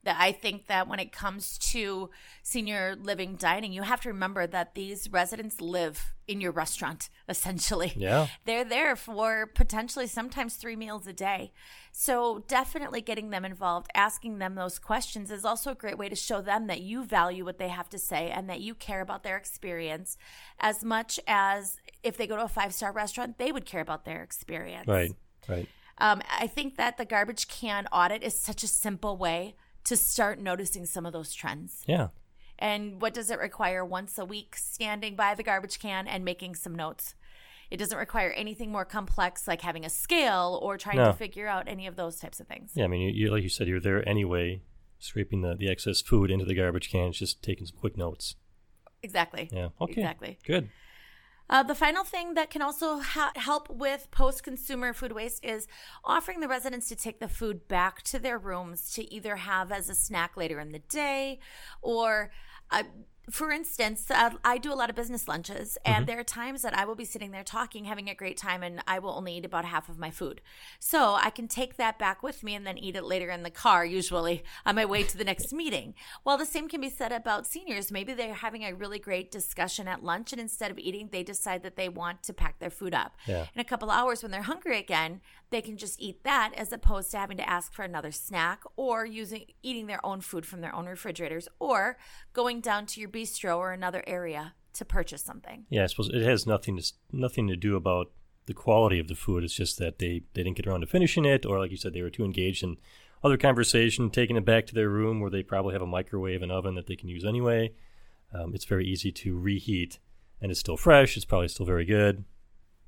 That 0.03 0.17
I 0.19 0.31
think 0.31 0.67
that 0.67 0.87
when 0.87 0.99
it 0.99 1.11
comes 1.11 1.57
to 1.59 2.09
senior 2.41 2.95
living 2.99 3.35
dining, 3.35 3.71
you 3.71 3.83
have 3.83 4.01
to 4.01 4.09
remember 4.09 4.47
that 4.47 4.73
these 4.73 5.09
residents 5.11 5.61
live 5.61 6.13
in 6.27 6.41
your 6.41 6.51
restaurant, 6.51 7.09
essentially. 7.29 7.93
Yeah. 7.95 8.27
They're 8.45 8.63
there 8.63 8.95
for 8.95 9.45
potentially 9.53 10.07
sometimes 10.07 10.55
three 10.55 10.75
meals 10.75 11.05
a 11.05 11.13
day. 11.13 11.51
So, 11.91 12.43
definitely 12.47 13.01
getting 13.01 13.29
them 13.29 13.45
involved, 13.45 13.89
asking 13.93 14.39
them 14.39 14.55
those 14.55 14.79
questions 14.79 15.29
is 15.29 15.45
also 15.45 15.71
a 15.71 15.75
great 15.75 15.97
way 15.97 16.09
to 16.09 16.15
show 16.15 16.41
them 16.41 16.67
that 16.67 16.81
you 16.81 17.03
value 17.03 17.45
what 17.45 17.59
they 17.59 17.67
have 17.67 17.89
to 17.89 17.99
say 17.99 18.31
and 18.31 18.49
that 18.49 18.61
you 18.61 18.73
care 18.73 19.01
about 19.01 19.23
their 19.23 19.37
experience 19.37 20.17
as 20.59 20.83
much 20.83 21.19
as 21.27 21.77
if 22.01 22.17
they 22.17 22.27
go 22.27 22.37
to 22.37 22.43
a 22.43 22.47
five 22.47 22.73
star 22.73 22.91
restaurant, 22.91 23.37
they 23.37 23.51
would 23.51 23.65
care 23.65 23.81
about 23.81 24.05
their 24.05 24.23
experience. 24.23 24.87
Right. 24.87 25.11
Right. 25.47 25.67
Um, 25.97 26.21
I 26.39 26.47
think 26.47 26.77
that 26.77 26.97
the 26.97 27.05
garbage 27.05 27.47
can 27.47 27.87
audit 27.91 28.23
is 28.23 28.39
such 28.39 28.63
a 28.63 28.67
simple 28.67 29.17
way 29.17 29.55
to 29.85 29.97
start 29.97 30.39
noticing 30.39 30.85
some 30.85 31.05
of 31.05 31.13
those 31.13 31.33
trends. 31.33 31.83
Yeah. 31.87 32.09
And 32.59 33.01
what 33.01 33.13
does 33.13 33.31
it 33.31 33.39
require? 33.39 33.83
Once 33.83 34.17
a 34.17 34.25
week, 34.25 34.55
standing 34.55 35.15
by 35.15 35.33
the 35.35 35.43
garbage 35.43 35.79
can 35.79 36.07
and 36.07 36.23
making 36.23 36.55
some 36.55 36.75
notes. 36.75 37.15
It 37.71 37.77
doesn't 37.77 37.97
require 37.97 38.31
anything 38.31 38.71
more 38.71 38.85
complex 38.85 39.47
like 39.47 39.61
having 39.61 39.85
a 39.85 39.89
scale 39.89 40.59
or 40.61 40.77
trying 40.77 40.97
No. 40.97 41.05
to 41.07 41.13
figure 41.13 41.47
out 41.47 41.67
any 41.67 41.87
of 41.87 41.95
those 41.95 42.17
types 42.19 42.39
of 42.39 42.47
things. 42.47 42.71
Yeah, 42.75 42.83
I 42.83 42.87
mean, 42.87 43.01
you, 43.01 43.11
you, 43.11 43.31
like 43.31 43.43
you 43.43 43.49
said, 43.49 43.67
you're 43.67 43.79
there 43.79 44.07
anyway, 44.07 44.61
scraping 44.99 45.41
the, 45.41 45.55
the 45.55 45.69
excess 45.69 46.01
food 46.01 46.29
into 46.29 46.45
the 46.45 46.53
garbage 46.53 46.91
can. 46.91 47.07
It's 47.07 47.17
just 47.19 47.41
taking 47.41 47.65
some 47.65 47.77
quick 47.77 47.97
notes. 47.97 48.35
Exactly. 49.01 49.49
Yeah. 49.51 49.69
Okay. 49.79 49.93
Exactly. 49.93 50.37
Good. 50.45 50.69
Uh, 51.51 51.61
the 51.61 51.75
final 51.75 52.05
thing 52.05 52.33
that 52.35 52.49
can 52.49 52.61
also 52.61 52.99
ha- 52.99 53.33
help 53.35 53.69
with 53.69 54.07
post 54.09 54.41
consumer 54.41 54.93
food 54.93 55.11
waste 55.11 55.43
is 55.43 55.67
offering 56.05 56.39
the 56.39 56.47
residents 56.47 56.87
to 56.87 56.95
take 56.95 57.19
the 57.19 57.27
food 57.27 57.67
back 57.67 58.01
to 58.03 58.17
their 58.17 58.37
rooms 58.37 58.93
to 58.93 59.13
either 59.13 59.35
have 59.35 59.69
as 59.69 59.89
a 59.89 59.93
snack 59.93 60.37
later 60.37 60.61
in 60.61 60.71
the 60.71 60.79
day 60.79 61.39
or 61.81 62.31
uh, 62.71 62.83
for 63.29 63.51
instance, 63.51 64.09
uh, 64.09 64.31
I 64.43 64.57
do 64.57 64.73
a 64.73 64.75
lot 64.75 64.89
of 64.89 64.95
business 64.95 65.27
lunches, 65.27 65.77
and 65.85 65.95
mm-hmm. 65.97 66.05
there 66.05 66.19
are 66.19 66.23
times 66.23 66.63
that 66.63 66.75
I 66.75 66.85
will 66.85 66.95
be 66.95 67.05
sitting 67.05 67.31
there 67.31 67.43
talking, 67.43 67.85
having 67.85 68.09
a 68.09 68.15
great 68.15 68.35
time, 68.35 68.63
and 68.63 68.81
I 68.87 68.99
will 68.99 69.11
only 69.11 69.37
eat 69.37 69.45
about 69.45 69.65
half 69.65 69.89
of 69.89 69.99
my 69.99 70.09
food. 70.09 70.41
So 70.79 71.13
I 71.13 71.29
can 71.29 71.47
take 71.47 71.77
that 71.77 71.99
back 71.99 72.23
with 72.23 72.43
me 72.43 72.55
and 72.55 72.65
then 72.65 72.77
eat 72.77 72.95
it 72.95 73.03
later 73.03 73.29
in 73.29 73.43
the 73.43 73.51
car, 73.51 73.85
usually 73.85 74.43
on 74.65 74.75
my 74.75 74.85
way 74.85 75.03
to 75.03 75.17
the 75.17 75.23
next 75.23 75.53
meeting. 75.53 75.93
Well, 76.25 76.37
the 76.37 76.45
same 76.45 76.67
can 76.67 76.81
be 76.81 76.89
said 76.89 77.11
about 77.11 77.45
seniors. 77.45 77.91
Maybe 77.91 78.13
they're 78.13 78.33
having 78.33 78.63
a 78.63 78.73
really 78.73 78.99
great 78.99 79.29
discussion 79.29 79.87
at 79.87 80.03
lunch, 80.03 80.31
and 80.31 80.41
instead 80.41 80.71
of 80.71 80.79
eating, 80.79 81.09
they 81.11 81.23
decide 81.23 81.61
that 81.63 81.75
they 81.75 81.89
want 81.89 82.23
to 82.23 82.33
pack 82.33 82.59
their 82.59 82.71
food 82.71 82.95
up. 82.95 83.15
Yeah. 83.27 83.45
In 83.53 83.61
a 83.61 83.65
couple 83.65 83.91
hours, 83.91 84.23
when 84.23 84.31
they're 84.31 84.41
hungry 84.41 84.79
again, 84.79 85.21
they 85.51 85.61
can 85.61 85.77
just 85.77 86.01
eat 86.01 86.23
that 86.23 86.53
as 86.55 86.71
opposed 86.71 87.11
to 87.11 87.17
having 87.17 87.37
to 87.37 87.47
ask 87.47 87.73
for 87.73 87.83
another 87.83 88.11
snack 88.11 88.63
or 88.77 89.05
using 89.05 89.45
eating 89.61 89.85
their 89.87 90.03
own 90.03 90.21
food 90.21 90.45
from 90.45 90.61
their 90.61 90.73
own 90.73 90.87
refrigerators 90.87 91.47
or 91.59 91.97
going 92.33 92.61
down 92.61 92.85
to 92.85 92.99
your 92.99 93.09
bistro 93.11 93.57
or 93.57 93.71
another 93.71 94.03
area 94.07 94.53
to 94.73 94.85
purchase 94.85 95.21
something. 95.21 95.65
Yeah, 95.69 95.83
I 95.83 95.87
suppose 95.87 96.09
it 96.09 96.21
has 96.21 96.45
nothing 96.47 96.77
to 96.77 96.93
nothing 97.11 97.47
to 97.47 97.55
do 97.55 97.75
about 97.75 98.11
the 98.45 98.53
quality 98.53 98.99
of 98.99 99.07
the 99.07 99.15
food. 99.15 99.43
It's 99.43 99.53
just 99.53 99.77
that 99.79 99.99
they 99.99 100.23
they 100.33 100.43
didn't 100.43 100.57
get 100.57 100.67
around 100.67 100.81
to 100.81 100.87
finishing 100.87 101.25
it, 101.25 101.45
or 101.45 101.59
like 101.59 101.71
you 101.71 101.77
said, 101.77 101.93
they 101.93 102.01
were 102.01 102.09
too 102.09 102.25
engaged 102.25 102.63
in 102.63 102.77
other 103.23 103.37
conversation, 103.37 104.09
taking 104.09 104.35
it 104.35 104.45
back 104.45 104.65
to 104.67 104.73
their 104.73 104.89
room 104.89 105.19
where 105.19 105.29
they 105.29 105.43
probably 105.43 105.73
have 105.73 105.81
a 105.81 105.87
microwave 105.87 106.41
and 106.41 106.51
oven 106.51 106.75
that 106.75 106.87
they 106.87 106.95
can 106.95 107.09
use 107.09 107.23
anyway. 107.23 107.71
Um, 108.33 108.55
it's 108.55 108.65
very 108.65 108.85
easy 108.85 109.11
to 109.11 109.37
reheat, 109.37 109.99
and 110.41 110.51
it's 110.51 110.59
still 110.59 110.77
fresh. 110.77 111.15
It's 111.17 111.25
probably 111.25 111.49
still 111.49 111.65
very 111.65 111.85
good. 111.85 112.23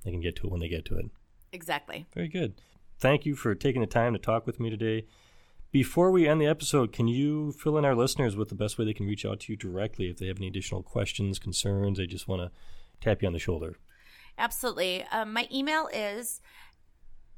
They 0.04 0.12
can 0.12 0.22
get 0.22 0.36
to 0.38 0.48
it 0.48 0.52
when 0.52 0.60
they 0.60 0.70
get 0.70 0.86
to 0.86 0.98
it. 0.98 1.06
Exactly. 1.52 2.06
Very 2.14 2.28
good. 2.28 2.56
Thank 3.00 3.26
you 3.26 3.36
for 3.36 3.54
taking 3.54 3.82
the 3.82 3.88
time 3.88 4.14
to 4.14 4.20
talk 4.20 4.48
with 4.48 4.60
me 4.60 4.70
today. 4.70 5.06
Before 5.74 6.12
we 6.12 6.28
end 6.28 6.40
the 6.40 6.46
episode, 6.46 6.92
can 6.92 7.08
you 7.08 7.52
fill 7.52 7.80
in 7.80 7.84
our 7.84 7.96
listeners 7.96 8.36
with 8.36 8.50
the 8.50 8.54
best 8.54 8.78
way 8.78 8.86
they 8.86 8.94
can 8.94 9.08
reach 9.08 9.26
out 9.26 9.40
to 9.40 9.52
you 9.52 9.58
directly 9.58 10.08
if 10.08 10.18
they 10.18 10.28
have 10.28 10.38
any 10.38 10.46
additional 10.48 10.84
questions, 10.84 11.40
concerns, 11.40 11.98
they 11.98 12.06
just 12.06 12.28
want 12.28 12.44
to 12.44 12.52
tap 13.02 13.24
you 13.24 13.28
on 13.28 13.34
the 13.34 13.40
shoulder? 13.40 13.78
Absolutely. 14.38 15.04
Um, 15.12 15.34
my 15.34 15.48
email 15.52 15.90
is 15.92 16.42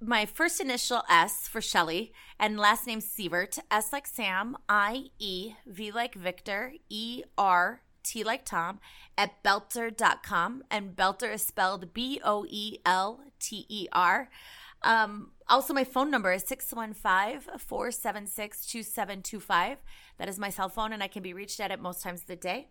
my 0.02 0.26
first 0.26 0.60
initial 0.60 1.04
S 1.10 1.48
for 1.48 1.62
Shelly 1.62 2.12
and 2.38 2.60
last 2.60 2.86
name 2.86 3.00
Sievert, 3.00 3.58
S 3.71 3.93
like 3.93 4.06
Sam, 4.06 4.58
I 4.67 5.06
E, 5.17 5.54
V 5.65 5.93
like 5.93 6.15
Victor, 6.15 6.74
E 6.89 7.24
R 7.38 7.84
T 8.04 8.26
like 8.26 8.43
Tom, 8.43 8.82
at 9.17 9.41
boelter.com. 9.45 10.65
And 10.69 10.93
Boelter 10.93 11.34
is 11.34 11.41
spelled 11.41 11.93
B 11.93 12.19
O 12.21 12.45
E 12.50 12.80
L 12.86 13.21
T 13.39 13.65
E 13.69 13.88
R. 13.93 14.28
Um, 14.86 15.32
also, 15.50 15.74
my 15.74 15.84
phone 15.84 16.12
number 16.12 16.32
is 16.32 16.43
615 16.43 17.60
476 17.60 18.65
2725. 18.67 19.78
That 20.17 20.30
is 20.30 20.39
my 20.39 20.50
cell 20.50 20.69
phone, 20.69 20.93
and 20.93 21.04
I 21.04 21.08
can 21.08 21.24
be 21.24 21.34
reached 21.34 21.60
at 21.60 21.71
it 21.71 21.82
most 21.82 22.02
times 22.02 22.21
of 22.21 22.28
the 22.28 22.36
day. 22.36 22.69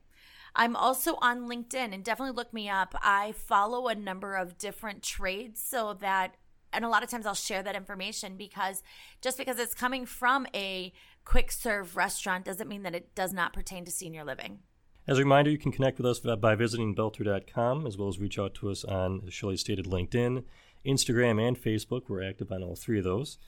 I'm 0.57 0.77
also 0.77 1.16
on 1.20 1.48
LinkedIn, 1.48 1.92
and 1.92 2.05
definitely 2.05 2.37
look 2.37 2.55
me 2.55 2.68
up. 2.68 2.94
I 3.03 3.33
follow 3.33 3.88
a 3.88 3.94
number 3.94 4.37
of 4.37 4.57
different 4.57 5.03
trades 5.03 5.61
so 5.61 5.94
that, 5.94 6.37
and 6.72 6.85
a 6.85 6.88
lot 6.88 7.03
of 7.03 7.11
times 7.11 7.27
I'll 7.27 7.35
share 7.35 7.64
that 7.64 7.74
information 7.74 8.37
because 8.37 8.85
just 9.20 9.37
because 9.37 9.59
it's 9.59 9.74
coming 9.74 10.07
from 10.07 10.46
a 10.55 10.92
quick 11.24 11.50
serve 11.50 11.96
restaurant 11.96 12.44
doesn't 12.44 12.68
mean 12.68 12.85
that 12.85 12.94
it 12.94 13.14
does 13.16 13.33
not 13.33 13.53
pertain 13.53 13.85
to 13.87 13.90
senior 13.90 14.24
living. 14.24 14.61
As 15.07 15.18
a 15.18 15.22
reminder, 15.22 15.50
you 15.50 15.59
can 15.59 15.72
connect 15.72 15.98
with 15.98 16.07
us 16.07 16.20
by 16.20 16.55
visiting 16.55 16.94
boelter.com 16.94 17.87
as 17.87 17.98
well 17.98 18.09
as 18.09 18.20
reach 18.20 18.38
out 18.38 18.55
to 18.55 18.70
us 18.70 18.85
on, 18.85 19.29
Shelly 19.29 19.57
stated, 19.57 19.87
LinkedIn, 19.87 20.44
Instagram, 20.86 21.40
and 21.40 21.60
Facebook. 21.60 22.02
We're 22.08 22.28
active 22.28 22.52
on 22.52 22.62
all 22.62 22.76
three 22.76 22.98
of 22.98 23.04
those. 23.04 23.38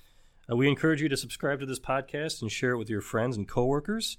Uh, 0.51 0.57
we 0.57 0.69
encourage 0.69 1.03
you 1.03 1.09
to 1.09 1.17
subscribe 1.17 1.61
to 1.61 1.67
this 1.67 1.81
podcast 1.81 2.41
and 2.43 2.51
share 2.51 2.73
it 2.73 2.79
with 2.79 2.91
your 2.91 3.01
friends 3.01 3.37
and 3.37 3.49
coworkers. 3.49 4.17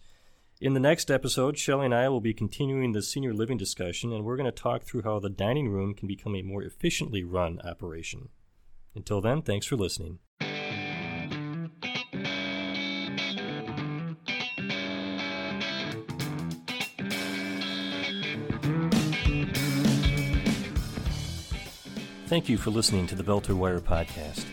In 0.60 0.74
the 0.74 0.80
next 0.80 1.12
episode, 1.12 1.58
Shelly 1.58 1.86
and 1.86 1.96
I 1.96 2.10
will 2.10 2.22
be 2.22 2.34
continuing 2.34 2.92
the 2.92 3.02
senior 3.02 3.34
living 3.34 3.58
discussion, 3.58 4.12
and 4.12 4.26
we're 4.26 4.38
going 4.38 4.52
to 4.52 4.52
talk 4.52 4.84
through 4.84 5.04
how 5.04 5.20
the 5.20 5.30
dining 5.30 5.70
room 5.70 5.94
can 5.94 6.08
become 6.08 6.36
a 6.36 6.42
more 6.42 6.64
efficiently 6.64 7.24
run 7.24 7.60
operation. 7.64 8.30
Until 8.96 9.22
then, 9.22 9.44
thanks 9.44 9.68
for 9.68 9.76
listening. 9.76 10.20
Thank 22.28 22.50
you 22.50 22.58
for 22.58 22.72
listening 22.72 23.08
to 23.08 23.16
the 23.16 23.24
Boelter 23.24 23.56
Wire 23.56 23.80
podcast. 23.80 24.44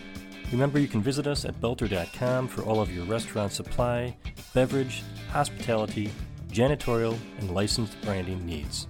Remember, 0.52 0.78
you 0.78 0.86
can 0.86 1.02
visit 1.02 1.26
us 1.26 1.44
at 1.44 1.60
boelter.com 1.60 2.46
for 2.46 2.62
all 2.62 2.80
of 2.80 2.94
your 2.94 3.04
restaurant 3.04 3.50
supply, 3.50 4.16
beverage, 4.54 5.02
hospitality, 5.32 6.12
janitorial, 6.52 7.18
and 7.40 7.50
licensed 7.52 8.00
branding 8.02 8.46
needs. 8.46 8.86